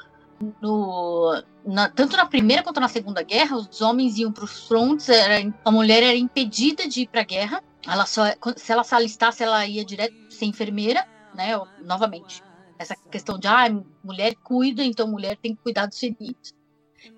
[0.60, 5.08] no, na, tanto na primeira quanto na segunda guerra, os homens iam para os frontes,
[5.08, 7.64] era, a mulher era impedida de ir para a guerra.
[7.86, 8.24] Ela só,
[8.56, 11.06] se ela se alistasse, ela ia direto ser enfermeira
[11.36, 11.52] né?
[11.84, 12.42] Novamente,
[12.78, 13.68] essa questão de ah,
[14.02, 16.54] mulher cuida, então mulher tem que cuidar dos feridos.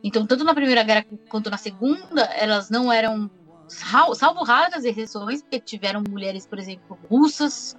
[0.03, 3.31] Então, tanto na Primeira Guerra quanto na Segunda, elas não eram,
[3.69, 7.77] salvo raras exceções, porque tiveram mulheres, por exemplo, russas,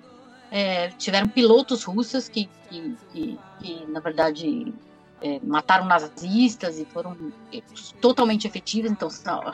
[0.51, 4.73] é, tiveram pilotos russas que, que, que, que na verdade,
[5.21, 7.15] é, mataram nazistas e foram
[7.53, 7.61] é,
[8.01, 8.91] totalmente efetivas.
[8.91, 9.09] Então,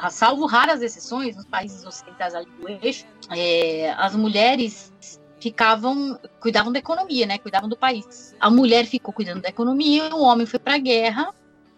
[0.10, 4.92] salvo raras exceções, nos países ocidentais ali do eixo, é, as mulheres
[5.40, 7.38] ficavam, cuidavam da economia, né?
[7.38, 8.36] Cuidavam do país.
[8.40, 11.34] A mulher ficou cuidando da economia, o homem foi para a guerra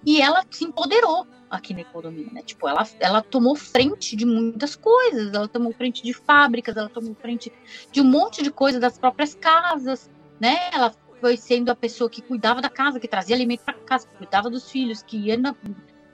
[0.05, 2.41] e ela se empoderou aqui na economia, né?
[2.41, 7.15] Tipo, ela, ela tomou frente de muitas coisas, ela tomou frente de fábricas, ela tomou
[7.15, 7.51] frente
[7.91, 10.57] de um monte de coisas das próprias casas, né?
[10.73, 14.15] Ela foi sendo a pessoa que cuidava da casa, que trazia alimento para casa, que
[14.17, 15.55] cuidava dos filhos, que ia na,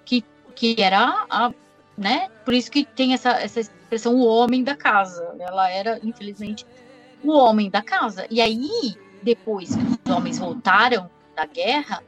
[0.05, 0.23] que,
[0.55, 1.51] que era a,
[1.97, 2.29] né?
[2.45, 5.35] Por isso que tem essa, essa expressão o homem da casa.
[5.39, 6.65] Ela era, infelizmente,
[7.23, 8.25] o homem da casa.
[8.29, 12.03] E aí, depois que os homens voltaram da guerra,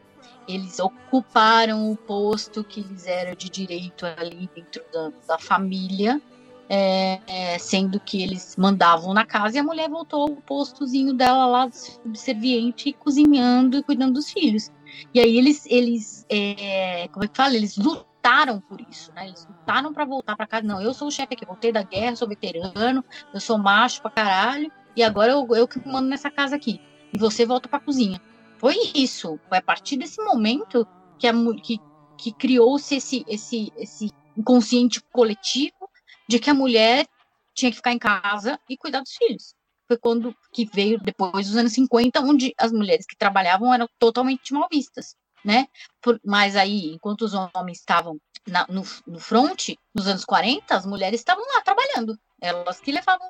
[0.47, 6.21] eles ocuparam o posto que lhes era de direito ali dentro da, da família,
[6.67, 11.45] é, é, sendo que eles mandavam na casa e a mulher voltou ao postozinho dela
[11.45, 14.71] lá, subserviente, cozinhando e cuidando dos filhos.
[15.13, 17.55] E aí eles, eles é, como é que fala?
[17.55, 19.27] Eles lutaram por isso, né?
[19.27, 20.65] Eles lutaram para voltar para casa.
[20.65, 24.11] Não, eu sou o chefe aqui, voltei da guerra, sou veterano, eu sou macho pra
[24.11, 26.81] caralho e agora eu, eu que mando nessa casa aqui.
[27.13, 28.19] E você volta para a cozinha.
[28.57, 29.39] Foi isso.
[29.47, 30.87] Foi a partir desse momento
[31.17, 31.27] que,
[31.61, 31.79] que,
[32.17, 35.89] que criou-se esse, esse, esse inconsciente coletivo
[36.27, 37.07] de que a mulher
[37.53, 39.53] tinha que ficar em casa e cuidar dos filhos.
[39.87, 44.51] Foi quando que veio depois dos anos 50, onde as mulheres que trabalhavam eram totalmente
[44.53, 45.67] mal vistas, né?
[46.01, 50.85] Por, mas aí, enquanto os homens estavam na, no, no front, nos anos 40, as
[50.85, 53.29] mulheres estavam lá trabalhando Elas que levavam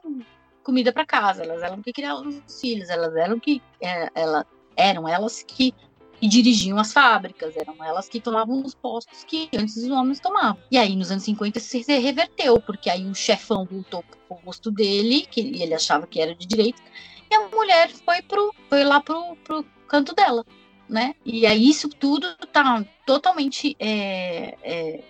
[0.63, 4.45] comida para casa, elas eram que criavam os filhos, elas eram que é, ela,
[4.75, 5.73] eram elas que,
[6.21, 10.57] dirigiam as fábricas, eram elas que tomavam os postos que antes os homens tomavam.
[10.71, 15.27] E aí nos anos 50 se reverteu, porque aí o chefão voltou pro posto dele,
[15.29, 16.81] que ele achava que era de direito,
[17.29, 20.45] e a mulher foi pro foi lá pro, pro canto dela,
[20.89, 21.15] né?
[21.25, 25.03] E aí isso tudo tá totalmente é, é,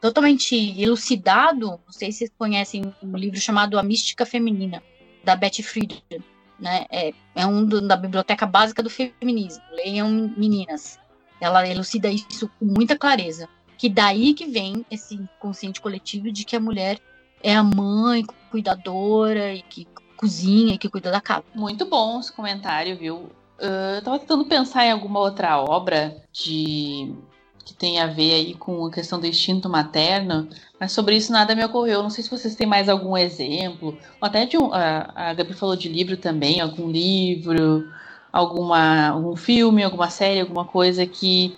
[0.00, 1.80] totalmente elucidado.
[1.84, 4.82] Não sei se vocês conhecem um livro chamado A Mística Feminina,
[5.22, 6.22] da Betty Friedan.
[6.58, 6.86] Né?
[6.90, 9.62] É, é um do, da biblioteca básica do feminismo.
[9.72, 10.98] Leiam meninas.
[11.40, 13.48] Ela elucida isso com muita clareza.
[13.76, 17.00] Que daí que vem esse consciente coletivo de que a mulher
[17.42, 19.86] é a mãe cuidadora e que
[20.16, 21.44] cozinha e que cuida da casa.
[21.54, 23.30] Muito bom esse comentário, viu?
[23.58, 27.14] Uh, eu tava tentando pensar em alguma outra obra de
[27.64, 30.48] que tem a ver aí com a questão do instinto materno,
[30.78, 32.02] mas sobre isso nada me ocorreu.
[32.02, 35.54] Não sei se vocês têm mais algum exemplo, ou até de um, a, a Gabi
[35.54, 37.88] falou de livro também, algum livro,
[38.30, 41.56] alguma, algum filme, alguma série, alguma coisa que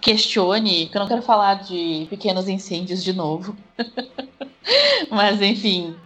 [0.00, 3.56] questione, que eu não quero falar de pequenos incêndios de novo.
[5.10, 5.96] mas enfim,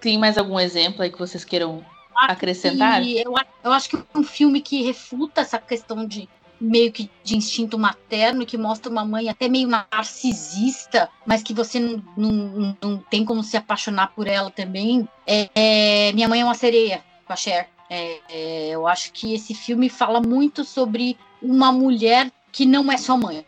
[0.00, 1.84] tem mais algum exemplo aí que vocês queiram
[2.14, 3.04] acrescentar?
[3.04, 3.34] Eu,
[3.64, 6.28] eu acho que um filme que refuta essa questão de
[6.64, 11.78] meio que de instinto materno, que mostra uma mãe até meio narcisista, mas que você
[11.78, 15.08] não, não, não tem como se apaixonar por ela também.
[15.26, 17.68] É, é Minha Mãe é uma Sereia, com a Cher.
[17.88, 22.96] É, é, eu acho que esse filme fala muito sobre uma mulher que não é
[22.96, 23.44] só mãe,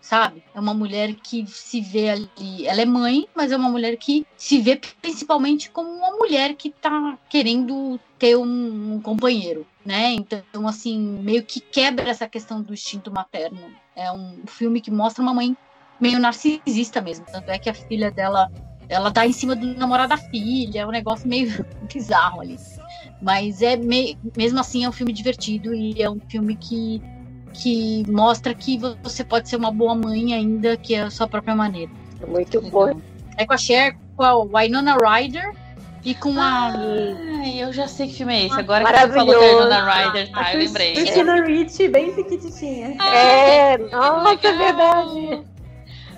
[0.00, 0.42] sabe?
[0.54, 2.66] É uma mulher que se vê ali.
[2.66, 6.70] Ela é mãe, mas é uma mulher que se vê principalmente como uma mulher que
[6.70, 10.12] tá querendo ter um, um companheiro, né?
[10.12, 13.58] Então, assim, meio que quebra essa questão do instinto materno.
[13.96, 15.56] É um filme que mostra uma mãe
[15.98, 17.24] meio narcisista mesmo.
[17.24, 18.52] Tanto é que a filha dela.
[18.86, 22.58] Ela tá em cima do namorado da filha, é um negócio meio bizarro ali.
[23.22, 27.02] Mas é meio, mesmo assim é um filme divertido e é um filme que
[27.54, 31.54] que mostra que você pode ser uma boa mãe ainda, que é a sua própria
[31.54, 31.90] maneira.
[32.26, 33.00] Muito bom.
[33.36, 35.52] É com a Cher, com a Winona Ryder
[36.04, 36.68] e com a.
[36.68, 38.58] Ah, eu já sei que filme é esse.
[38.58, 40.54] Agora que você falou da Winona Ryder, tá?
[40.54, 40.94] Eu lembrei.
[40.94, 41.46] Christina é.
[41.46, 42.96] Ricci, bem pequititinha.
[42.98, 45.42] Ah, é, nossa, é verdade.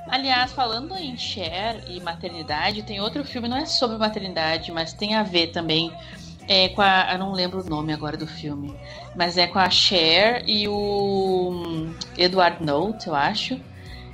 [0.09, 5.15] Aliás, falando em Cher e maternidade, tem outro filme, não é sobre maternidade, mas tem
[5.15, 5.93] a ver também
[6.51, 7.13] é com a.
[7.13, 8.75] Eu não lembro o nome agora do filme.
[9.15, 13.61] Mas é com a Cher e o hum, Edward Note, eu acho.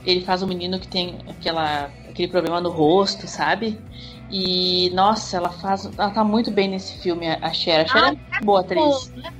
[0.04, 3.78] Ele faz um menino que tem aquela, aquele problema no rosto, sabe?
[4.30, 5.88] E, nossa, ela faz.
[5.96, 7.84] Ela tá muito bem nesse filme, a Cher.
[7.84, 9.12] A Cher é ah, é boa atriz.
[9.14, 9.32] Né?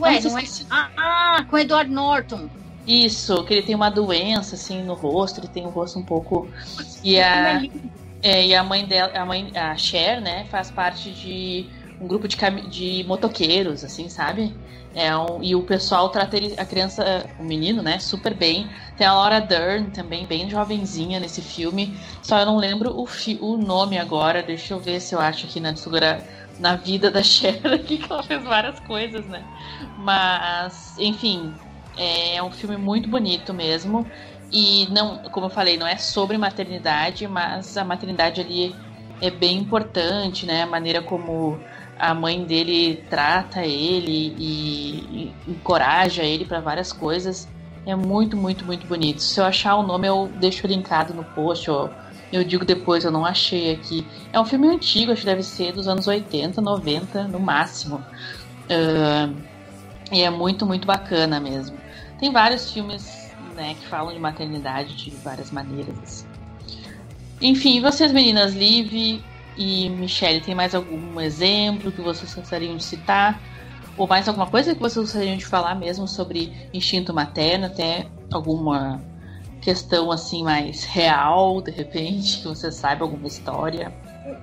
[0.00, 0.44] Ué, não é...
[0.70, 2.48] Ah, com o Edward Norton.
[2.86, 6.48] Isso, que ele tem uma doença assim no rosto, ele tem o rosto um pouco.
[7.02, 7.62] E a,
[8.22, 11.66] é, e a mãe dela, a mãe, a Cher, né, faz parte de
[11.98, 12.36] um grupo de,
[12.68, 14.60] de motoqueiros, assim, sabe?
[14.92, 18.70] É um, e o pessoal trata ele, a criança, o menino, né, super bem.
[18.96, 22.00] Tem a Laura Dern também, bem jovenzinha nesse filme.
[22.22, 23.06] Só eu não lembro o,
[23.40, 24.42] o nome agora.
[24.42, 25.72] Deixa eu ver se eu acho aqui na
[26.58, 29.48] na vida da Cher aqui, que ela fez várias coisas, né?
[29.96, 31.60] Mas, enfim,
[31.96, 34.10] é um filme muito bonito mesmo.
[34.50, 38.84] E não, como eu falei, não é sobre maternidade, mas a maternidade ali
[39.20, 40.62] é bem importante, né?
[40.62, 41.64] A maneira como
[41.98, 47.48] a mãe dele trata ele e, e encoraja ele para várias coisas.
[47.86, 49.20] É muito, muito, muito bonito.
[49.22, 51.68] Se eu achar o nome, eu deixo linkado no post.
[52.32, 54.06] Eu digo depois, eu não achei aqui.
[54.32, 57.96] É um filme antigo, acho que deve ser dos anos 80, 90, no máximo.
[58.64, 59.34] Uh,
[60.10, 61.76] e é muito, muito bacana mesmo.
[62.18, 65.96] Tem vários filmes né, que falam de maternidade de várias maneiras.
[66.02, 66.26] Assim.
[67.40, 69.22] Enfim, vocês meninas, Liv,
[69.56, 73.40] e Michelle, tem mais algum exemplo que vocês gostariam de citar?
[73.96, 79.00] Ou mais alguma coisa que vocês gostariam de falar mesmo sobre instinto materno, até alguma
[79.60, 83.92] questão assim mais real, de repente, que você saiba alguma história?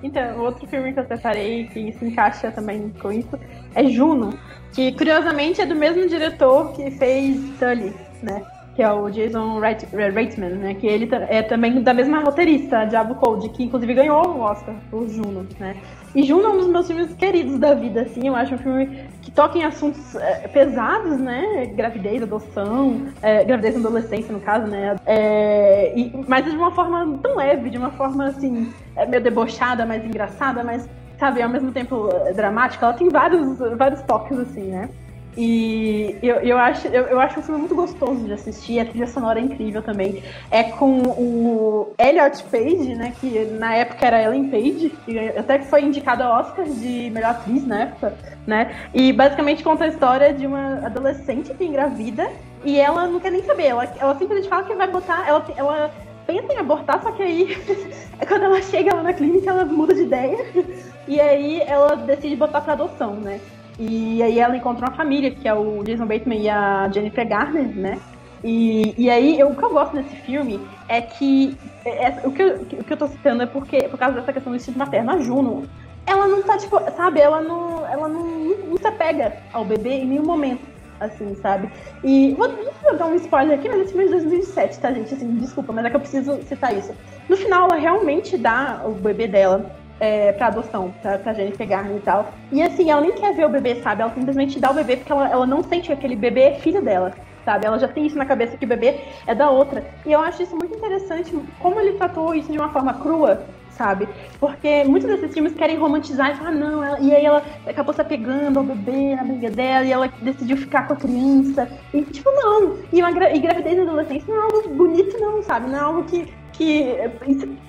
[0.02, 3.38] Então, outro filme que eu separei que se encaixa também com isso
[3.74, 4.36] é Juno,
[4.72, 8.42] que curiosamente é do mesmo diretor que fez Tully, né?
[8.74, 10.74] Que é o Jason Reitman, né?
[10.74, 15.06] Que ele é também da mesma roteirista, Diablo Code, que inclusive ganhou o Oscar por
[15.08, 15.76] Juno, né?
[16.14, 18.28] E Juno é um dos meus filmes queridos da vida, assim.
[18.28, 21.66] Eu acho um filme que toca em assuntos é, pesados, né?
[21.74, 24.96] Gravidez, adoção, é, gravidez na adolescência, no caso, né?
[25.06, 29.86] É, e, mas de uma forma tão leve, de uma forma, assim, é, meio debochada,
[29.86, 32.86] mais engraçada, mas, sabe, ao mesmo tempo é, dramática.
[32.86, 34.88] Ela tem vários, vários toques, assim, né?
[35.36, 39.06] E eu, eu, acho, eu, eu acho o filme muito gostoso de assistir, a trilha
[39.06, 40.22] sonora é incrível também.
[40.50, 43.14] É com o Elliot Page, né?
[43.18, 47.30] Que na época era Ellen Page, que até que foi indicada ao Oscar de melhor
[47.30, 48.14] atriz na época,
[48.46, 48.74] né?
[48.92, 52.30] E basicamente conta a história de uma adolescente que engravida
[52.64, 53.66] e ela não quer nem saber.
[53.66, 55.26] Ela, ela simplesmente fala que vai botar.
[55.26, 55.90] Ela, ela
[56.26, 57.56] pensa em abortar, só que aí,
[58.28, 60.44] quando ela chega lá na clínica, ela muda de ideia.
[61.08, 63.40] E aí ela decide botar pra adoção, né?
[63.78, 67.66] E aí ela encontra uma família, que é o Jason Bateman e a Jennifer Garner,
[67.66, 67.98] né?
[68.44, 71.56] E, e aí, eu, o que eu gosto desse filme é que.
[71.84, 74.32] É, é, o, que eu, o que eu tô citando é porque, por causa dessa
[74.32, 75.12] questão do instinto materno.
[75.12, 75.64] A Juno,
[76.06, 80.06] ela não tá, tipo, sabe, ela não, ela não, não se apega ao bebê em
[80.06, 80.62] nenhum momento,
[80.98, 81.70] assim, sabe?
[82.02, 82.48] E vou,
[82.82, 85.14] vou dar um spoiler aqui, mas esse filme é de 2007, tá, gente?
[85.14, 86.92] Assim, desculpa, mas é que eu preciso citar isso.
[87.28, 89.70] No final, ela realmente dá o bebê dela
[90.02, 92.32] é, pra adoção, pra, pra Jennifer Garner e tal.
[92.50, 94.02] E assim, ela nem quer ver o bebê, sabe?
[94.02, 96.82] Ela simplesmente dá o bebê porque ela, ela não sente que aquele bebê é filho
[96.82, 97.14] dela.
[97.44, 97.66] Sabe?
[97.66, 99.84] Ela já tem isso na cabeça que o bebê é da outra.
[100.04, 104.08] E eu acho isso muito interessante, como ele tratou isso de uma forma crua, sabe?
[104.40, 107.00] Porque muitos desses filmes querem romantizar e falar, não, ela...
[107.00, 110.86] e aí ela acabou se apegando ao bebê na briga dela e ela decidiu ficar
[110.86, 111.68] com a criança.
[111.94, 112.76] E tipo, não.
[112.92, 113.34] E, uma gra...
[113.34, 115.68] e gravidez na adolescência não é algo bonito, não, sabe?
[115.68, 116.94] Não é algo que que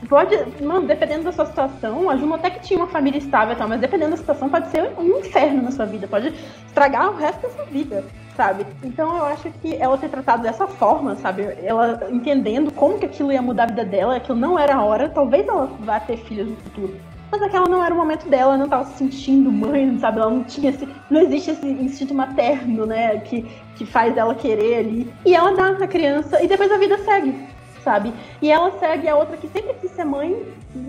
[0.10, 3.58] pode, mano, dependendo da sua situação, a Juno até que tinha uma família estável e
[3.58, 6.34] tal, mas dependendo da situação pode ser um inferno na sua vida, pode
[6.68, 8.04] estragar o resto da sua vida,
[8.36, 8.66] sabe?
[8.84, 11.44] Então eu acho que ela ter tratado dessa forma, sabe?
[11.64, 15.10] Ela entendendo como que aquilo ia mudar a vida dela, aquilo não era a hora,
[15.10, 16.96] talvez ela vá ter filhos no futuro.
[17.32, 20.20] Mas aquela não era o momento dela, não estava se sentindo mãe, sabe?
[20.20, 20.88] Ela não tinha esse.
[21.10, 23.18] Não existe esse instinto materno, né?
[23.22, 23.42] Que,
[23.76, 25.12] que faz ela querer ali.
[25.26, 27.53] E ela dá a criança e depois a vida segue
[27.84, 28.14] sabe?
[28.42, 30.36] E ela segue a outra que sempre quis ser mãe,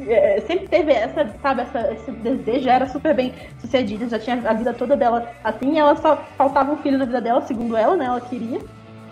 [0.09, 4.55] é, sempre teve essa, sabe, essa, esse desejo, era super bem sucedida, já tinha a
[4.55, 8.07] vida toda dela assim, ela só faltava um filho na vida dela, segundo ela, né?
[8.07, 8.61] Ela queria.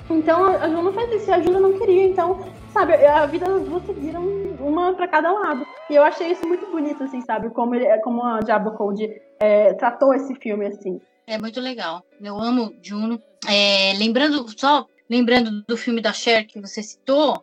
[0.09, 2.41] Então a Juna fez isso, a Juna não queria, então,
[2.72, 4.22] sabe, a vida das duas seguiram
[4.61, 5.66] uma para cada lado.
[5.91, 9.11] E eu achei isso muito bonito, assim, sabe, como, ele, como a Diablo Code
[9.41, 11.01] é, tratou esse filme, assim.
[11.26, 12.03] É muito legal.
[12.20, 13.20] Eu amo Juno.
[13.49, 17.43] É, lembrando, só lembrando do filme da Cher que você citou,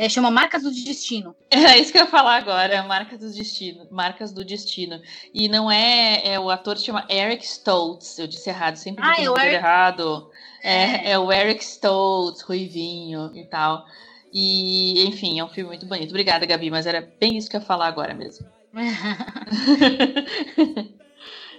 [0.00, 1.36] é, chama Marcas do Destino.
[1.50, 3.86] É isso que eu ia falar agora, Marcas do Destino.
[3.90, 4.98] Marcas do Destino.
[5.34, 8.18] E não é, é o ator chama Eric Stoltz.
[8.18, 9.56] Eu disse errado, sempre ah, digo é Eric...
[9.56, 10.30] errado.
[10.62, 13.84] É, é, é o Eric Stoltz, ruivinho e tal.
[14.32, 16.08] E, enfim, é um filme muito bonito.
[16.08, 18.46] Obrigada, Gabi, mas era bem isso que eu ia falar agora mesmo.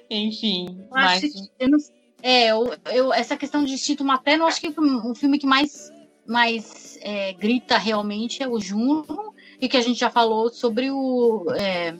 [0.09, 1.21] enfim, mas...
[1.59, 1.77] Eu não,
[2.23, 5.91] é, eu, eu, essa questão de instinto materno, eu acho que o filme que mais
[6.25, 11.45] mais é, grita realmente é o Juno, e que a gente já falou sobre o.
[11.55, 11.95] É,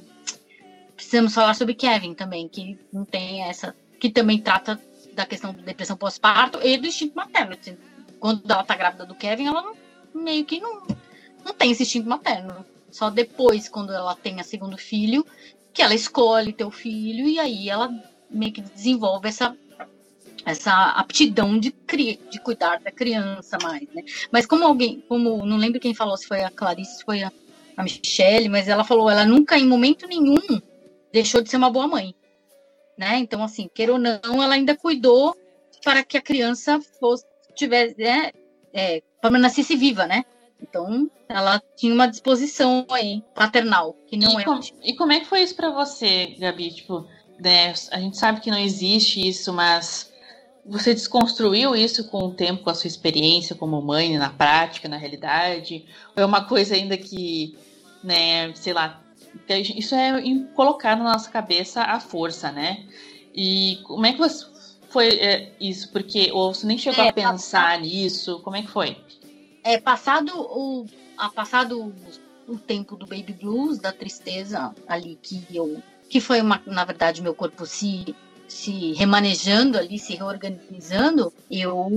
[0.95, 3.75] precisamos falar sobre Kevin também, que não tem essa.
[3.99, 4.79] que também trata
[5.13, 7.55] da questão da depressão pós-parto e do instinto materno.
[8.19, 9.75] Quando ela tá grávida do Kevin, ela não,
[10.13, 10.81] meio que não,
[11.43, 12.65] não tem esse instinto materno.
[12.89, 15.25] Só depois, quando ela tem a segundo filho,
[15.73, 17.89] que ela escolhe ter o filho, e aí ela
[18.29, 19.55] meio que desenvolve essa
[20.45, 21.73] essa aptidão de,
[22.31, 24.03] de cuidar da criança mais, né?
[24.31, 27.31] Mas como alguém, como não lembro quem falou, se foi a Clarice, se foi a,
[27.77, 30.61] a Michelle, mas ela falou, ela nunca em momento nenhum
[31.11, 32.15] deixou de ser uma boa mãe,
[32.97, 33.17] né?
[33.17, 35.35] Então assim, queira ou não, ela ainda cuidou
[35.83, 37.25] para que a criança fosse
[37.55, 38.31] tivesse, né,
[38.73, 40.23] é, nascesse viva, né?
[40.61, 44.45] Então, ela tinha uma disposição aí paternal, que não e é.
[44.45, 46.71] Com, e como é que foi isso para você, Gabi?
[46.71, 47.07] Tipo,
[47.39, 50.10] né, a gente sabe que não existe isso, mas
[50.65, 54.97] você desconstruiu isso com o tempo, com a sua experiência como mãe, na prática, na
[54.97, 55.85] realidade?
[56.15, 57.57] Ou é uma coisa ainda que,
[58.03, 59.01] né, sei lá,
[59.49, 60.21] isso é
[60.55, 62.85] colocar na nossa cabeça a força, né?
[63.33, 64.45] E como é que você
[64.89, 65.91] foi é, isso?
[65.91, 68.39] Porque ou você nem chegou é, a pensar passado, nisso?
[68.39, 68.97] Como é que foi?
[69.63, 70.85] É passado o
[71.17, 71.93] a passado
[72.47, 77.21] o tempo do baby blues, da tristeza ali que eu que foi uma, na verdade
[77.21, 78.13] meu corpo se
[78.51, 81.89] se remanejando ali, se reorganizando, eu,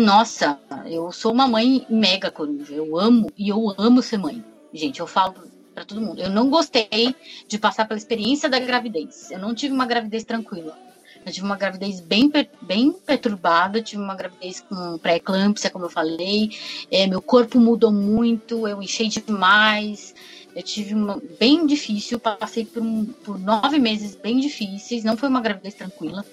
[0.00, 2.72] nossa, eu sou uma mãe mega coruja.
[2.72, 4.42] Eu amo e eu amo ser mãe.
[4.72, 5.34] Gente, eu falo
[5.74, 6.22] para todo mundo.
[6.22, 7.14] Eu não gostei
[7.46, 9.30] de passar pela experiência da gravidez.
[9.30, 10.76] Eu não tive uma gravidez tranquila.
[11.24, 12.32] Eu tive uma gravidez bem,
[12.62, 16.50] bem perturbada, tive uma gravidez com pré-eclâmpsia, como eu falei.
[16.90, 20.14] É, meu corpo mudou muito, eu enchei demais.
[20.54, 25.28] Eu tive uma bem difícil, passei por, um, por nove meses bem difíceis, não foi
[25.28, 26.24] uma gravidez tranquila,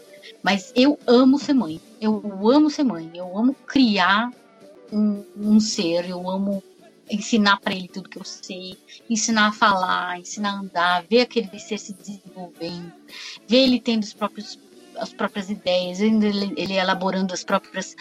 [0.43, 1.81] mas eu amo ser mãe.
[1.99, 4.31] Eu amo ser mãe, eu amo criar
[4.91, 6.63] um, um ser, eu amo
[7.09, 8.77] ensinar para ele tudo que eu sei,
[9.09, 12.91] ensinar a falar, ensinar a andar, ver aquele ser se desenvolvendo,
[13.47, 14.57] ver ele tendo os próprios
[14.97, 17.95] as próprias ideias, ele, ele elaborando as próprias,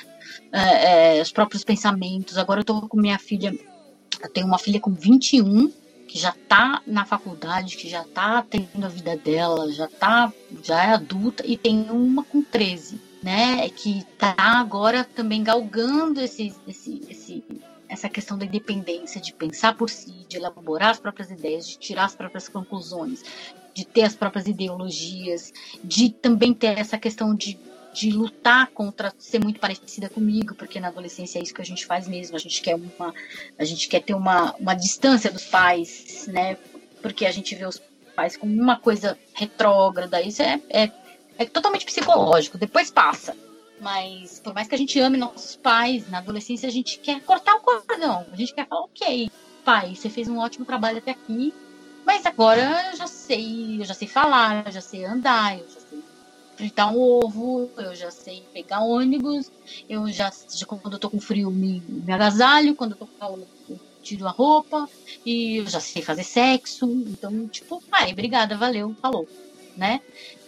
[0.52, 2.36] é, os próprios pensamentos.
[2.36, 3.56] Agora eu tô com minha filha,
[4.22, 5.72] eu tenho uma filha com 21,
[6.10, 10.82] que já está na faculdade, que já está tendo a vida dela, já tá, já
[10.82, 13.68] é adulta, e tem uma com 13, né?
[13.68, 17.44] Que está agora também galgando esse, esse, esse,
[17.88, 22.06] essa questão da independência, de pensar por si, de elaborar as próprias ideias, de tirar
[22.06, 23.22] as próprias conclusões,
[23.72, 25.52] de ter as próprias ideologias,
[25.84, 27.56] de também ter essa questão de
[27.92, 31.86] de lutar contra ser muito parecida comigo, porque na adolescência é isso que a gente
[31.86, 33.14] faz mesmo, a gente quer uma
[33.58, 36.56] a gente quer ter uma, uma distância dos pais, né?
[37.02, 37.80] Porque a gente vê os
[38.14, 40.90] pais como uma coisa retrógrada, isso é, é,
[41.38, 43.36] é totalmente psicológico, depois passa.
[43.80, 47.54] Mas por mais que a gente ame nossos pais, na adolescência a gente quer cortar
[47.54, 49.30] o cordão, a gente quer falar, ok,
[49.64, 51.52] pai, você fez um ótimo trabalho até aqui,
[52.04, 55.79] mas agora eu já sei, eu já sei falar, eu já sei andar, eu já
[56.60, 59.50] fritar um ovo, eu já sei pegar ônibus,
[59.88, 63.18] eu já, já quando eu tô com frio me, me agasalho, quando eu tô com
[63.18, 63.46] calor
[64.02, 64.88] tiro a roupa,
[65.24, 69.26] e eu já sei fazer sexo, então, tipo, pai, obrigada, valeu, falou,
[69.76, 70.00] né?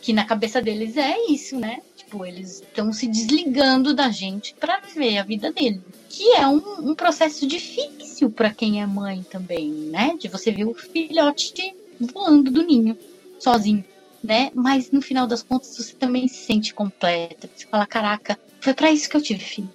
[0.03, 1.81] Que na cabeça deles é isso, né?
[1.97, 5.83] Tipo, eles estão se desligando da gente para viver a vida deles.
[6.09, 10.17] Que é um, um processo difícil para quem é mãe também, né?
[10.19, 12.97] De você ver o filhote voando do ninho,
[13.39, 13.85] sozinho
[14.23, 14.51] né?
[14.55, 17.49] Mas no final das contas você também se sente completa.
[17.55, 19.70] Você fala, caraca, foi para isso que eu tive filho.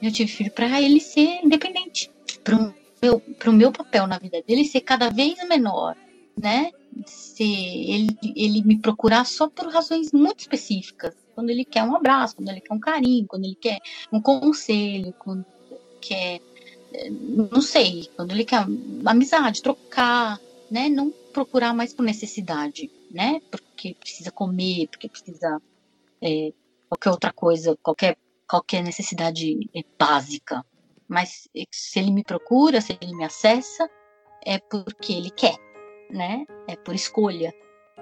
[0.00, 2.10] Eu tive filho para ele ser independente,
[2.44, 5.96] pro meu, pro meu papel na vida dele ser cada vez menor,
[6.36, 6.70] né?
[7.06, 12.36] Se ele, ele me procurar só por razões muito específicas, quando ele quer um abraço,
[12.36, 13.78] quando ele quer um carinho, quando ele quer
[14.12, 16.40] um conselho, quando ele quer,
[17.50, 18.66] não sei, quando ele quer
[19.04, 20.88] amizade, trocar, né?
[20.88, 23.40] Não procurar mais por necessidade, né?
[23.50, 23.67] Porque
[24.00, 25.60] precisa comer, porque precisa
[26.22, 26.52] é,
[26.88, 28.16] qualquer outra coisa, qualquer,
[28.48, 29.58] qualquer necessidade
[29.98, 30.64] básica.
[31.06, 33.88] Mas se ele me procura, se ele me acessa,
[34.44, 35.56] é porque ele quer,
[36.10, 36.44] né?
[36.68, 37.52] É por escolha.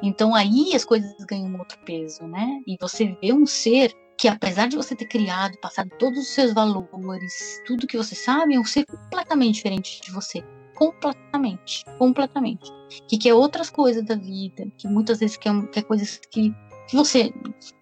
[0.02, 2.62] Então aí as coisas ganham um outro peso, né?
[2.66, 6.52] E você vê um ser que apesar de você ter criado, passado todos os seus
[6.52, 10.42] valores, tudo que você sabe, é um ser completamente diferente de você
[10.74, 12.70] completamente, completamente.
[13.08, 16.54] Que quer outras coisas da vida, que muitas vezes quer, quer coisas que,
[16.88, 17.32] que você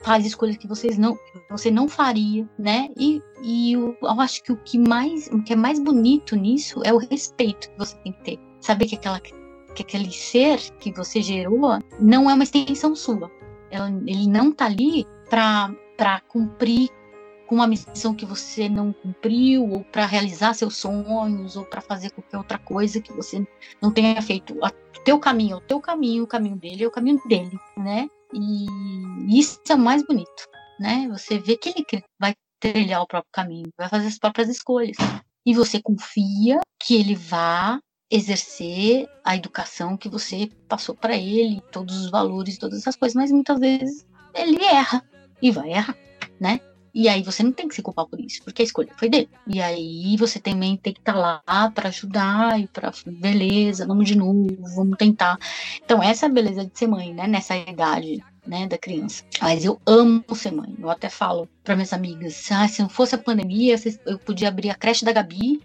[0.02, 1.16] faz escolhas que vocês não,
[1.50, 2.88] você não faria, né?
[2.98, 6.80] E, e eu, eu acho que o que mais, o que é mais bonito nisso
[6.84, 8.38] é o respeito que você tem que ter.
[8.60, 9.20] Saber que aquela
[9.74, 13.30] que aquele ser que você gerou não é uma extensão sua.
[13.70, 16.88] Ela, ele não tá ali para cumprir
[17.46, 22.10] com uma missão que você não cumpriu, ou para realizar seus sonhos, ou para fazer
[22.10, 23.46] qualquer outra coisa que você
[23.82, 24.56] não tenha feito.
[25.04, 28.08] Teu caminho é o teu caminho, o caminho dele é o caminho dele, né?
[28.32, 30.48] E isso é o mais bonito,
[30.80, 31.06] né?
[31.10, 34.96] Você vê que ele vai trilhar o próprio caminho, vai fazer as próprias escolhas.
[35.44, 37.78] E você confia que ele vá
[38.10, 43.30] exercer a educação que você passou para ele, todos os valores, todas essas coisas, mas
[43.30, 45.02] muitas vezes ele erra
[45.42, 45.96] e vai errar,
[46.40, 46.60] né?
[46.94, 49.28] E aí você não tem que se culpar por isso, porque a escolha foi dele.
[49.46, 54.06] E aí você também tem que estar tá lá para ajudar e para beleza, vamos
[54.06, 55.36] de novo, vamos tentar.
[55.84, 57.26] Então essa é a beleza de ser mãe, né?
[57.26, 59.24] Nessa idade, né, da criança.
[59.40, 60.74] Mas eu amo ser mãe.
[60.78, 63.74] Eu até falo para minhas amigas, ah, se não fosse a pandemia,
[64.06, 65.60] eu podia abrir a creche da Gabi,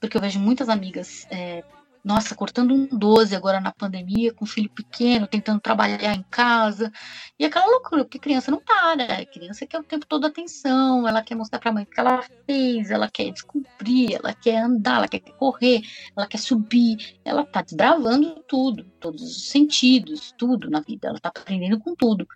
[0.00, 1.62] porque eu vejo muitas amigas é,
[2.04, 6.92] nossa, cortando um 12 agora na pandemia, com filho pequeno, tentando trabalhar em casa.
[7.38, 9.20] E aquela loucura, porque criança não para.
[9.20, 12.00] A criança quer o tempo todo atenção, ela quer mostrar para a mãe o que
[12.00, 15.82] ela fez, ela quer descobrir, ela quer andar, ela quer correr,
[16.16, 17.20] ela quer subir.
[17.24, 21.08] Ela tá desbravando tudo, todos os sentidos, tudo na vida.
[21.08, 22.26] Ela tá aprendendo com tudo.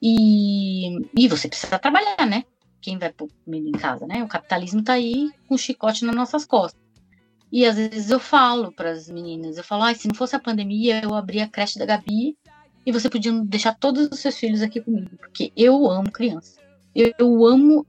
[0.00, 2.44] E, e você precisa trabalhar, né?
[2.80, 4.22] Quem vai pôr comida em casa, né?
[4.22, 6.87] O capitalismo tá aí com o chicote nas nossas costas.
[7.50, 10.40] E às vezes eu falo para as meninas, eu falo, ah, se não fosse a
[10.40, 12.36] pandemia, eu abria a creche da Gabi
[12.84, 16.60] e você podia deixar todos os seus filhos aqui comigo, porque eu amo criança.
[16.94, 17.86] Eu, eu amo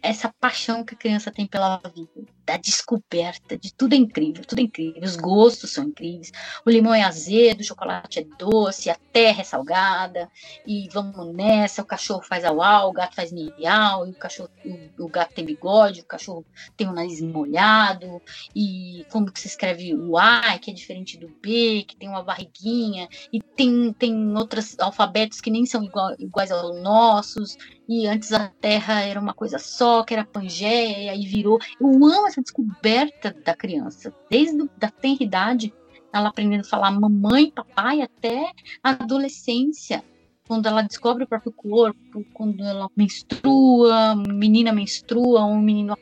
[0.00, 2.10] essa paixão que a criança tem pela vida,
[2.44, 6.32] da descoberta, de tudo é incrível, tudo é incrível, os gostos são incríveis,
[6.64, 10.28] o limão é azedo, o chocolate é doce, a terra é salgada,
[10.66, 14.50] e vamos nessa, o cachorro faz au au, o gato faz miau, e o cachorro,
[14.64, 16.44] o, o, gato tem bigode, o cachorro
[16.76, 18.20] tem o nariz molhado,
[18.54, 22.22] e como que se escreve o A, que é diferente do B, que tem uma
[22.22, 27.56] barriguinha, e tem, tem outros alfabetos que nem são igual, iguais aos nossos,
[27.88, 31.58] e antes a Terra era uma coisa só, que era Pangeia, e aí virou.
[31.80, 35.72] Eu amo essa descoberta da criança, desde a tenra idade,
[36.12, 38.50] ela aprendendo a falar mamãe, papai, até
[38.82, 40.02] a adolescência.
[40.46, 45.96] quando ela descobre o próprio corpo, quando ela menstrua, menina menstrua, um menino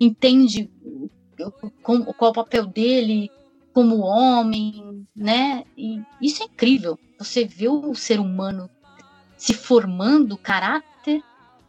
[0.00, 0.70] entende
[1.82, 3.30] qual o papel dele
[3.72, 5.62] como homem, né?
[5.76, 6.98] E isso é incrível.
[7.18, 8.68] Você vê o ser humano
[9.36, 11.22] se formando caráter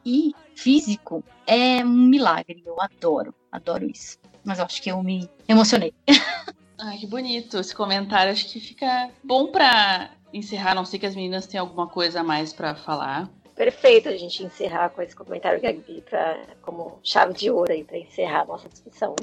[0.06, 2.64] e físico é um milagre.
[2.66, 4.18] Eu adoro, adoro isso.
[4.44, 5.94] Mas eu acho que eu me emocionei.
[6.80, 8.32] Ai, que bonito esse comentário.
[8.32, 10.76] Acho que fica bom para encerrar.
[10.76, 13.30] Não sei que as meninas têm alguma coisa a mais para falar.
[13.56, 17.98] Perfeito a gente encerrar com esse comentário, Gabi, pra, como chave de ouro aí para
[17.98, 19.16] encerrar a nossa discussão.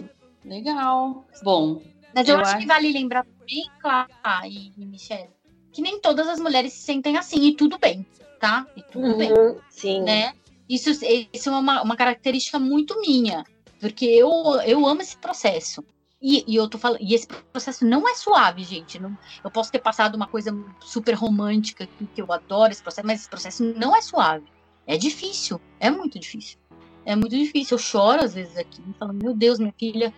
[0.45, 1.25] Legal.
[1.43, 1.81] Bom.
[2.12, 4.09] Mas eu, eu acho, acho que vale lembrar bem claro,
[4.45, 5.31] e, e Michelle,
[5.72, 8.05] que nem todas as mulheres se sentem assim, e tudo bem,
[8.41, 8.66] tá?
[8.77, 9.31] E tudo uhum, bem.
[9.70, 10.03] Sim.
[10.03, 10.35] Né?
[10.68, 10.91] Isso,
[11.33, 13.45] isso é uma, uma característica muito minha,
[13.81, 14.31] porque eu,
[14.66, 15.85] eu amo esse processo.
[16.20, 18.99] E, e, eu tô falando, e esse processo não é suave, gente.
[18.99, 23.07] Não, eu posso ter passado uma coisa super romântica que, que eu adoro esse processo,
[23.07, 24.47] mas esse processo não é suave.
[24.87, 26.59] É difícil, é muito difícil.
[27.05, 27.75] É muito difícil.
[27.75, 30.14] Eu choro às vezes aqui, falando, meu Deus, minha filha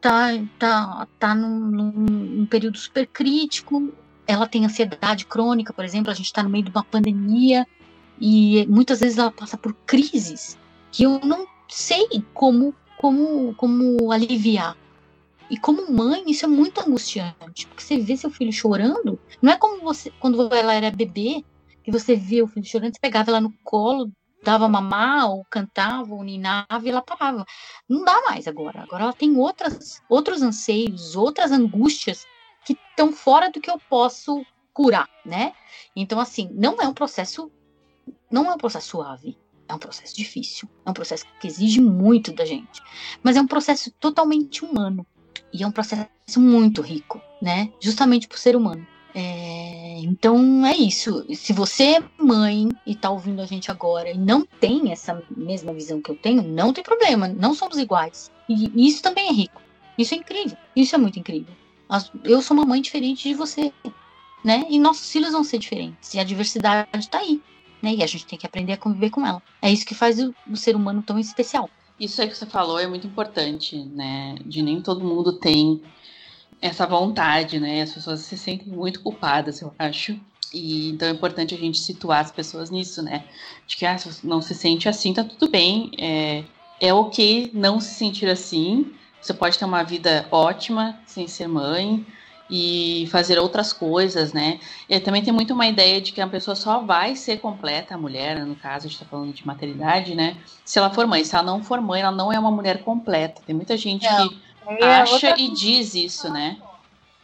[0.00, 3.92] tá, tá, tá num, num, período super crítico.
[4.26, 7.66] Ela tem ansiedade crônica, por exemplo, a gente está no meio de uma pandemia
[8.20, 10.58] e muitas vezes ela passa por crises
[10.90, 14.76] que eu não sei como como como aliviar.
[15.50, 19.56] E como mãe, isso é muito angustiante, porque você vê seu filho chorando, não é
[19.56, 21.44] como você, quando ela era bebê,
[21.82, 24.10] que você via o filho chorando, você pegava ela no colo,
[24.42, 27.44] dava mamar, ou cantava, ou ninava, e ela parava.
[27.88, 28.82] Não dá mais agora.
[28.82, 32.24] Agora ela tem outras, outros anseios, outras angústias
[32.64, 35.52] que estão fora do que eu posso curar, né?
[35.94, 37.50] Então, assim, não é um processo,
[38.30, 39.36] não é um processo suave.
[39.68, 42.82] É um processo difícil, é um processo que exige muito da gente,
[43.22, 45.06] mas é um processo totalmente humano.
[45.52, 46.08] E é um processo
[46.38, 47.72] muito rico, né?
[47.80, 48.84] Justamente por ser humano.
[49.14, 51.24] É, então é isso.
[51.32, 55.72] Se você é mãe e tá ouvindo a gente agora e não tem essa mesma
[55.72, 57.28] visão que eu tenho, não tem problema.
[57.28, 58.32] Não somos iguais.
[58.48, 59.62] E isso também é rico.
[59.96, 60.56] Isso é incrível.
[60.74, 61.54] Isso é muito incrível.
[62.24, 63.72] Eu sou uma mãe diferente de você,
[64.44, 64.66] né?
[64.68, 66.12] E nossos filhos vão ser diferentes.
[66.14, 67.40] E a diversidade está aí,
[67.84, 67.94] né?
[67.94, 69.42] E a gente tem que aprender a conviver com ela.
[69.60, 71.68] É isso que faz o, o ser humano tão especial.
[72.00, 74.36] Isso aí que você falou é muito importante, né?
[74.44, 75.80] De nem todo mundo tem
[76.60, 77.82] essa vontade, né?
[77.82, 80.18] As pessoas se sentem muito culpadas, eu acho.
[80.52, 83.24] E então é importante a gente situar as pessoas nisso, né?
[83.66, 85.90] De que ah, se não se sente assim, tá tudo bem.
[85.98, 86.44] É,
[86.80, 88.92] é ok não se sentir assim.
[89.20, 92.04] Você pode ter uma vida ótima sem ser mãe
[92.48, 94.60] e fazer outras coisas, né?
[94.88, 97.98] E também tem muito uma ideia de que a pessoa só vai ser completa, a
[97.98, 100.36] mulher, no caso, a gente tá falando de maternidade, né?
[100.64, 101.24] Se ela for mãe.
[101.24, 103.40] Se ela não for mãe, ela não é uma mulher completa.
[103.46, 104.40] Tem muita gente não, que
[104.80, 106.58] é acha e diz isso, né?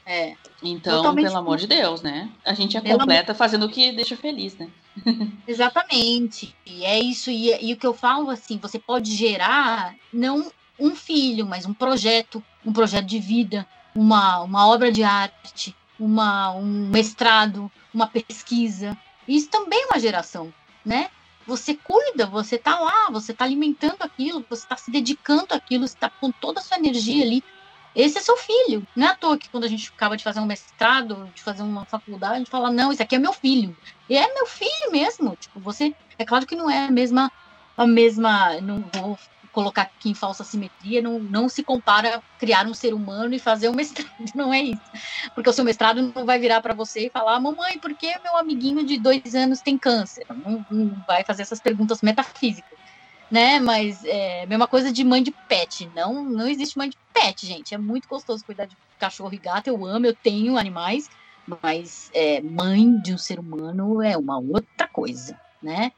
[0.06, 0.34] É.
[0.62, 2.28] Então, Totalmente pelo amor de Deus, né?
[2.44, 4.68] A gente é completa fazendo o que deixa feliz, né?
[5.46, 6.54] Exatamente.
[6.66, 7.30] E é isso.
[7.30, 11.74] E, e o que eu falo, assim, você pode gerar não um filho, mas um
[11.74, 18.97] projeto, um projeto de vida, uma, uma obra de arte, uma, um mestrado, uma pesquisa.
[19.26, 20.53] Isso também é uma geração,
[20.84, 21.11] né?
[21.47, 25.97] Você cuida, você tá lá, você tá alimentando aquilo, você tá se dedicando àquilo, você
[25.97, 27.43] tá com toda a sua energia ali.
[27.95, 28.86] Esse é seu filho.
[28.95, 31.62] Não é à toa que quando a gente acaba de fazer um mestrado, de fazer
[31.62, 33.76] uma faculdade, a gente fala, não, isso aqui é meu filho.
[34.09, 35.34] E é meu filho mesmo.
[35.36, 35.95] Tipo, você.
[36.18, 37.32] É claro que não é a mesma.
[37.76, 38.61] A mesma.
[38.61, 39.18] Não vou
[39.53, 43.68] colocar aqui em falsa simetria, não, não se compara criar um ser humano e fazer
[43.68, 44.82] um mestrado, não é isso.
[45.34, 48.36] Porque o seu mestrado não vai virar para você e falar, mamãe, por que meu
[48.36, 50.24] amiguinho de dois anos tem câncer?
[50.28, 52.78] Não, não vai fazer essas perguntas metafísicas,
[53.30, 53.59] né?
[53.61, 57.74] Mas é mesma coisa de mãe de pet, não, não existe mãe de pet, gente.
[57.74, 61.09] É muito gostoso cuidar de cachorro e gato, eu amo, eu tenho animais,
[61.62, 65.90] mas é, mãe de um ser humano é uma outra coisa, né?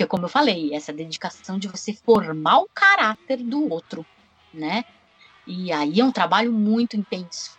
[0.00, 4.06] Que como eu falei, essa dedicação de você formar o caráter do outro,
[4.50, 4.86] né?
[5.46, 7.58] E aí é um trabalho muito intenso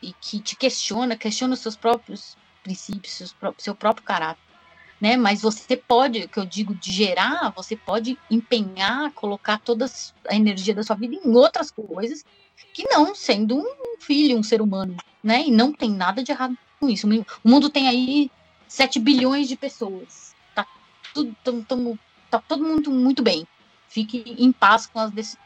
[0.00, 4.40] e que te questiona, questiona os seus próprios princípios, seus, seu próprio caráter,
[4.98, 5.18] né?
[5.18, 9.84] Mas você pode, que eu digo de gerar, você pode empenhar, colocar toda
[10.26, 12.24] a energia da sua vida em outras coisas
[12.72, 15.44] que não sendo um filho, um ser humano, né?
[15.46, 17.06] E não tem nada de errado com isso.
[17.06, 18.30] O mundo tem aí
[18.66, 20.33] 7 bilhões de pessoas
[21.14, 21.98] tudo, tamo, tamo,
[22.30, 23.46] tá todo mundo muito bem.
[23.88, 25.00] Fique em paz com,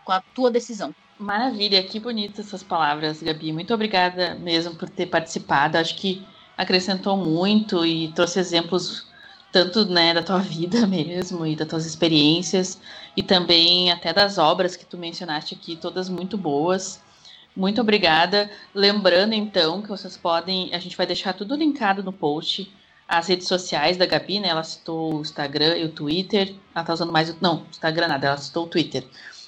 [0.04, 0.94] com a tua decisão.
[1.18, 3.52] Maravilha, que bonitas essas palavras, Gabi.
[3.52, 5.76] Muito obrigada mesmo por ter participado.
[5.76, 6.24] Acho que
[6.56, 9.06] acrescentou muito e trouxe exemplos
[9.52, 12.80] tanto né, da tua vida mesmo e das tuas experiências
[13.16, 17.02] e também até das obras que tu mencionaste aqui, todas muito boas.
[17.56, 18.48] Muito obrigada.
[18.72, 22.72] Lembrando então que vocês podem, a gente vai deixar tudo linkado no post
[23.08, 24.48] as redes sociais da Gabi, né?
[24.48, 26.54] Ela citou o Instagram e o Twitter.
[26.74, 27.36] Ela tá usando mais o.
[27.40, 29.04] Não, Instagram nada, ela citou o Twitter.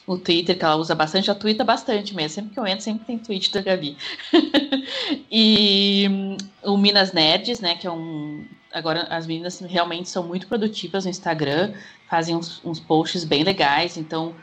[0.06, 2.36] O Twitter, que ela usa bastante, ela twitta bastante mesmo.
[2.36, 3.96] Sempre que eu entro, sempre tem tweet da Gabi.
[5.30, 7.76] e hum, o Minas Nerds, né?
[7.76, 8.44] Que é um.
[8.72, 11.74] Agora as meninas realmente são muito produtivas no Instagram,
[12.08, 14.34] fazem uns, uns posts bem legais, então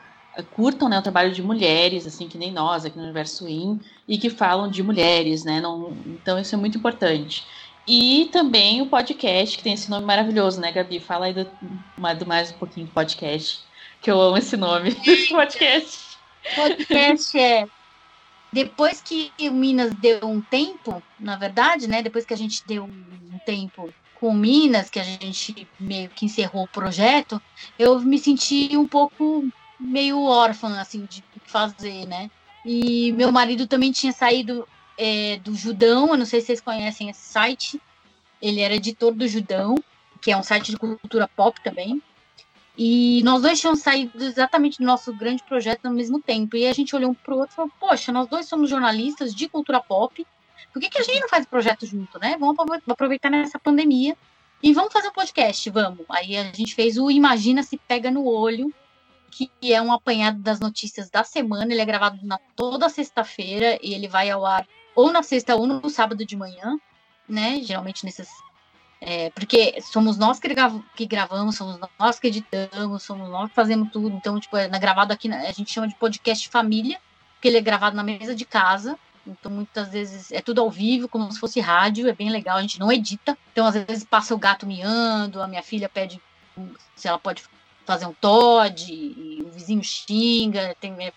[0.43, 4.17] curtam né, o trabalho de mulheres, assim, que nem nós aqui no Universo In, e
[4.17, 5.59] que falam de mulheres, né?
[5.61, 7.45] Não, então isso é muito importante.
[7.87, 10.99] E também o podcast, que tem esse nome maravilhoso, né, Gabi?
[10.99, 13.61] Fala aí do, do mais um pouquinho do podcast,
[14.01, 16.17] que eu amo esse nome desse podcast.
[16.53, 17.65] Podcast é.
[18.51, 22.01] Depois que o Minas deu um tempo, na verdade, né?
[22.01, 26.63] Depois que a gente deu um tempo com Minas, que a gente meio que encerrou
[26.63, 27.41] o projeto,
[27.79, 29.47] eu me senti um pouco
[29.79, 32.29] meio órfã, assim, de fazer, né?
[32.65, 34.67] E meu marido também tinha saído
[34.97, 37.81] é, do Judão, eu não sei se vocês conhecem esse site.
[38.41, 39.75] Ele era editor do Judão,
[40.21, 42.01] que é um site de cultura pop também.
[42.77, 46.55] E nós dois tínhamos saído exatamente do nosso grande projeto ao mesmo tempo.
[46.55, 49.47] E a gente olhou um pro outro e falou: Poxa, nós dois somos jornalistas de
[49.49, 50.25] cultura pop.
[50.71, 52.37] Por que, que a gente não faz projeto junto, né?
[52.39, 52.55] Vamos
[52.87, 54.15] aproveitar nessa pandemia
[54.61, 56.05] e vamos fazer um podcast, vamos.
[56.09, 58.71] Aí a gente fez o Imagina se pega no olho,
[59.31, 61.71] que é um apanhado das notícias da semana.
[61.71, 64.67] Ele é gravado na toda sexta-feira e ele vai ao ar
[64.97, 66.75] ou na sexta ou no sábado de manhã,
[67.29, 67.61] né?
[67.61, 68.27] Geralmente nesses.
[68.99, 73.55] É, porque somos nós que, grav que, gravamos, somos nós que editamos, somos nós que
[73.55, 74.09] fazemos tudo.
[74.09, 76.99] Então, tipo, é gravado aqui, a gente chama de podcast família,
[77.35, 78.97] porque ele é gravado na mesa de casa.
[79.27, 82.61] Então, muitas vezes é tudo ao vivo, como se fosse rádio, é bem legal, a
[82.61, 83.37] gente não edita.
[83.51, 86.19] Então, às vezes passa o gato miando, a minha filha pede
[86.95, 87.43] se ela pode
[87.85, 91.13] fazer um Todd, o vizinho xinga, tem, é,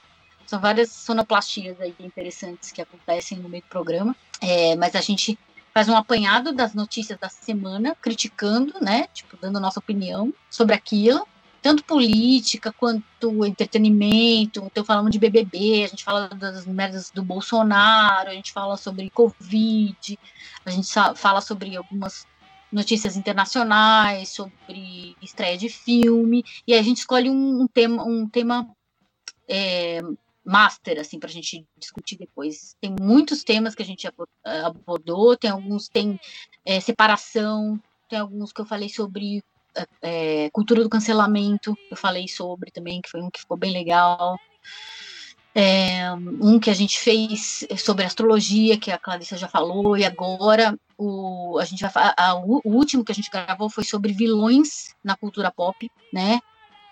[0.51, 4.16] são várias sonoplastias aí interessantes que acontecem no meio do programa.
[4.40, 5.38] É, mas a gente
[5.72, 9.07] faz um apanhado das notícias da semana, criticando, né?
[9.14, 11.24] Tipo, dando a nossa opinião sobre aquilo.
[11.62, 14.64] Tanto política quanto entretenimento.
[14.64, 19.09] Então, falamos de BBB, a gente fala das merdas do Bolsonaro, a gente fala sobre
[19.09, 20.18] Covid,
[20.66, 22.26] a gente fala sobre algumas
[22.72, 28.68] notícias internacionais, sobre estreia de filme, e a gente escolhe um, tema, um tema
[29.48, 30.01] é,
[30.45, 32.74] master, assim, para a gente discutir depois.
[32.80, 34.09] Tem muitos temas que a gente
[34.45, 36.18] abordou, tem alguns tem
[36.64, 39.43] é, separação, tem alguns que eu falei sobre
[40.03, 44.38] é, cultura do cancelamento, eu falei sobre também, que foi um que ficou bem legal.
[45.53, 50.78] É, um que a gente fez sobre astrologia, que a Clarissa já falou, e agora
[50.97, 55.16] o, a gente vai a, o último que a gente gravou foi sobre vilões na
[55.16, 56.41] cultura pop, né?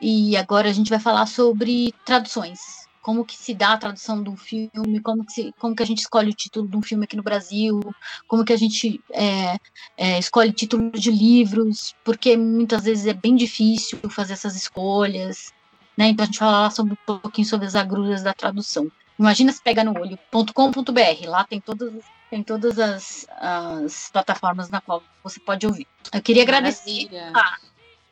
[0.01, 2.88] E agora a gente vai falar sobre traduções.
[3.09, 5.87] Como que se dá a tradução de um filme, como que, se, como que a
[5.87, 7.81] gente escolhe o título de um filme aqui no Brasil,
[8.27, 9.57] como que a gente é,
[9.97, 15.55] é, escolhe título de livros, porque muitas vezes é bem difícil fazer essas escolhas.
[15.97, 16.09] Né?
[16.09, 18.93] Então a gente vai falar sobre, um pouquinho sobre as agruras da tradução.
[19.19, 25.03] Imagina se pega no olho.com.br, lá tem todas, tem todas as, as, plataformas na qual
[25.25, 25.87] você pode ouvir.
[26.13, 27.57] Eu queria agradecer, ah,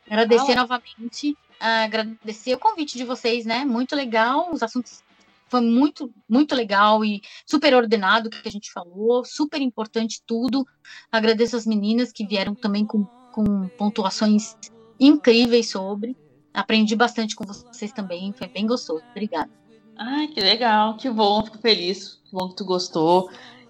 [0.07, 3.65] agradecer novamente, agradecer o convite de vocês, né?
[3.65, 5.03] Muito legal, os assuntos
[5.49, 10.65] foi muito, muito legal e super ordenado que a gente falou, super importante tudo.
[11.11, 14.55] Agradeço as meninas que vieram também com, com pontuações
[14.99, 16.15] incríveis sobre.
[16.53, 19.03] Aprendi bastante com vocês também, foi bem gostoso.
[19.11, 19.49] Obrigada.
[19.97, 23.29] Ai, que legal, que bom, fico feliz, que bom que tu gostou.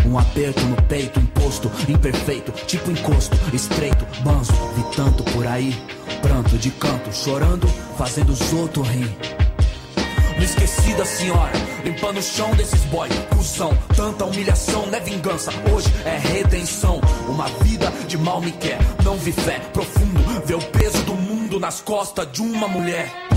[0.09, 5.77] Um aperto no peito, imposto, imperfeito, tipo encosto, estreito, banzo, vi tanto por aí,
[6.23, 9.15] pranto de canto, chorando, fazendo os outros rir.
[10.39, 11.53] Me esqueci da senhora,
[11.85, 17.01] limpando o chão desses boy, cuzão, tanta humilhação não é vingança, hoje é redenção.
[17.29, 21.61] Uma vida de mal me quer, não vi fé profundo, vê o peso do mundo
[21.61, 23.28] nas costas de uma mulher.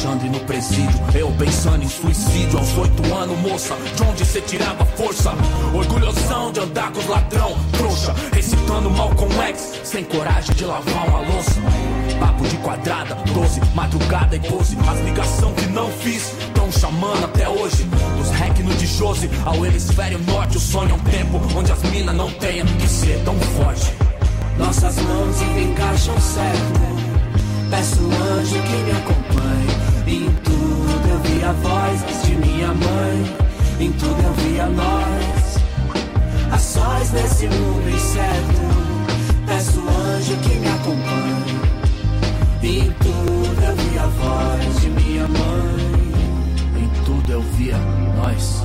[0.00, 3.76] Alexandre no presídio, eu pensando em suicídio aos oito anos, moça.
[3.94, 5.30] De onde cê tirava força?
[5.74, 8.14] Orgulhosão de andar com os ladrão, trouxa.
[8.32, 11.60] Recitando mal com ex, sem coragem de lavar uma louça.
[12.18, 14.74] Papo de quadrada, doze, madrugada e pose.
[14.90, 17.84] As ligação que não fiz, tão chamando até hoje.
[18.16, 21.82] Dos rec no de Jose ao hemisfério norte, o sonho é um tempo onde as
[21.82, 23.92] minas não tenham que ser tão forte.
[24.56, 26.80] Nossas mãos encaixam certo.
[27.68, 29.79] Peço um anjo que me acompanhe.
[30.10, 33.36] Em tudo eu vi a voz de minha mãe.
[33.78, 36.52] Em tudo eu vi a nós.
[36.52, 38.60] A sós nesse mundo incerto.
[39.46, 41.60] Peço anjo que me acompanhe.
[42.60, 46.82] Em tudo eu vi a voz de minha mãe.
[46.82, 47.78] Em tudo eu via
[48.16, 48.64] nós.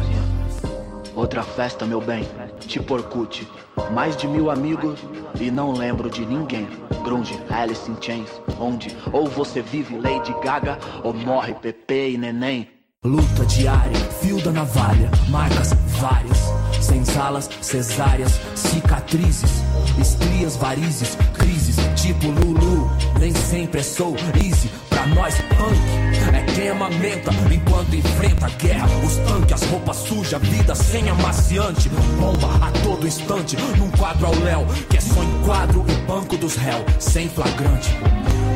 [1.15, 2.27] Outra festa, meu bem,
[2.61, 3.47] tipo Orkut.
[3.93, 4.99] Mais de mil amigos
[5.39, 6.67] e não lembro de ninguém.
[7.05, 12.67] Grunge, Alice in Chains, onde ou você vive Lady Gaga ou morre Pepe e Neném.
[13.03, 16.49] Luta diária, fio da navalha, marcas várias,
[16.85, 19.51] senzalas, cesáreas, cicatrizes,
[19.99, 22.89] estrias, varizes, crises, tipo Lulu,
[23.19, 28.87] nem sempre é sou easy, pra nós punk, é quem amamenta enquanto enfrenta a guerra,
[29.03, 34.35] os tanques, as roupas sujas, vida sem amaciante, bomba a todo instante, num quadro ao
[34.35, 37.95] léu, que é só enquadro e banco dos réus, sem flagrante.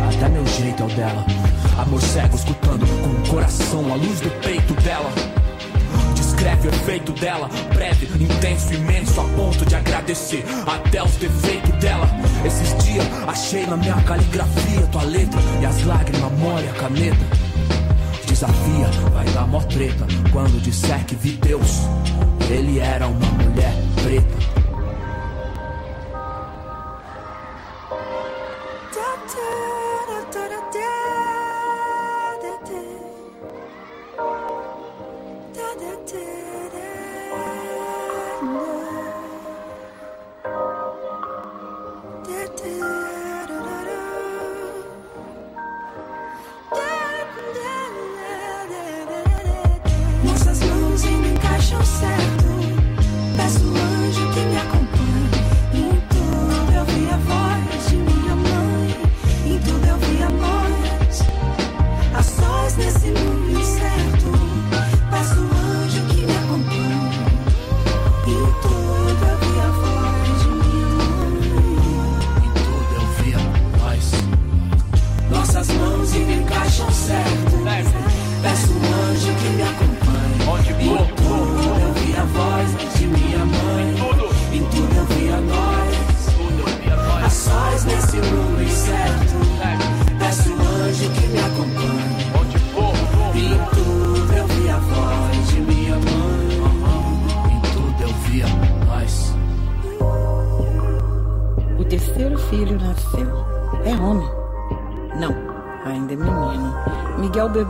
[0.07, 1.25] Até meu jeito é o dela.
[1.77, 5.09] Amor cego escutando com o coração a luz do peito dela.
[6.39, 12.07] Descreve o efeito dela, breve, intenso, imenso, a ponto de agradecer até os defeitos dela.
[12.45, 17.25] Esses dias achei na minha caligrafia tua letra e as lágrimas molham a caneta.
[18.25, 21.81] Desafia, vai dar mó treta quando disser que vi Deus.
[22.49, 24.58] Ele era uma mulher preta.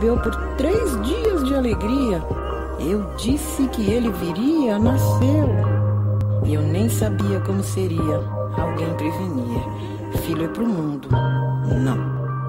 [0.00, 2.24] Bebeu por três dias de alegria.
[2.78, 5.46] Eu disse que ele viria, nasceu.
[6.46, 8.16] E eu nem sabia como seria.
[8.56, 9.62] Alguém prevenia.
[10.22, 11.06] Filho é pro mundo.
[11.10, 11.98] Não,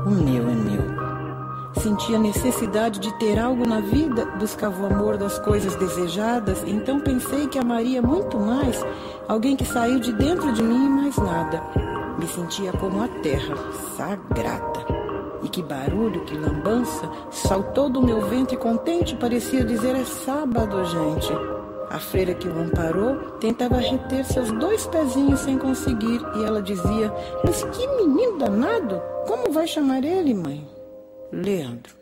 [0.05, 1.01] o meu é meu.
[1.81, 7.47] Sentia necessidade de ter algo na vida, buscava o amor das coisas desejadas, então pensei
[7.47, 8.81] que amaria muito mais
[9.27, 11.61] alguém que saiu de dentro de mim e mais nada.
[12.17, 13.55] Me sentia como a terra,
[13.97, 14.70] sagrada.
[15.91, 21.33] Barulho, que lambança, saltou do meu ventre contente, parecia dizer é sábado, gente.
[21.89, 27.13] A freira que o amparou tentava reter seus dois pezinhos sem conseguir, e ela dizia:
[27.43, 29.01] Mas que menino danado!
[29.27, 30.65] Como vai chamar ele, mãe?
[31.29, 32.00] Leandro.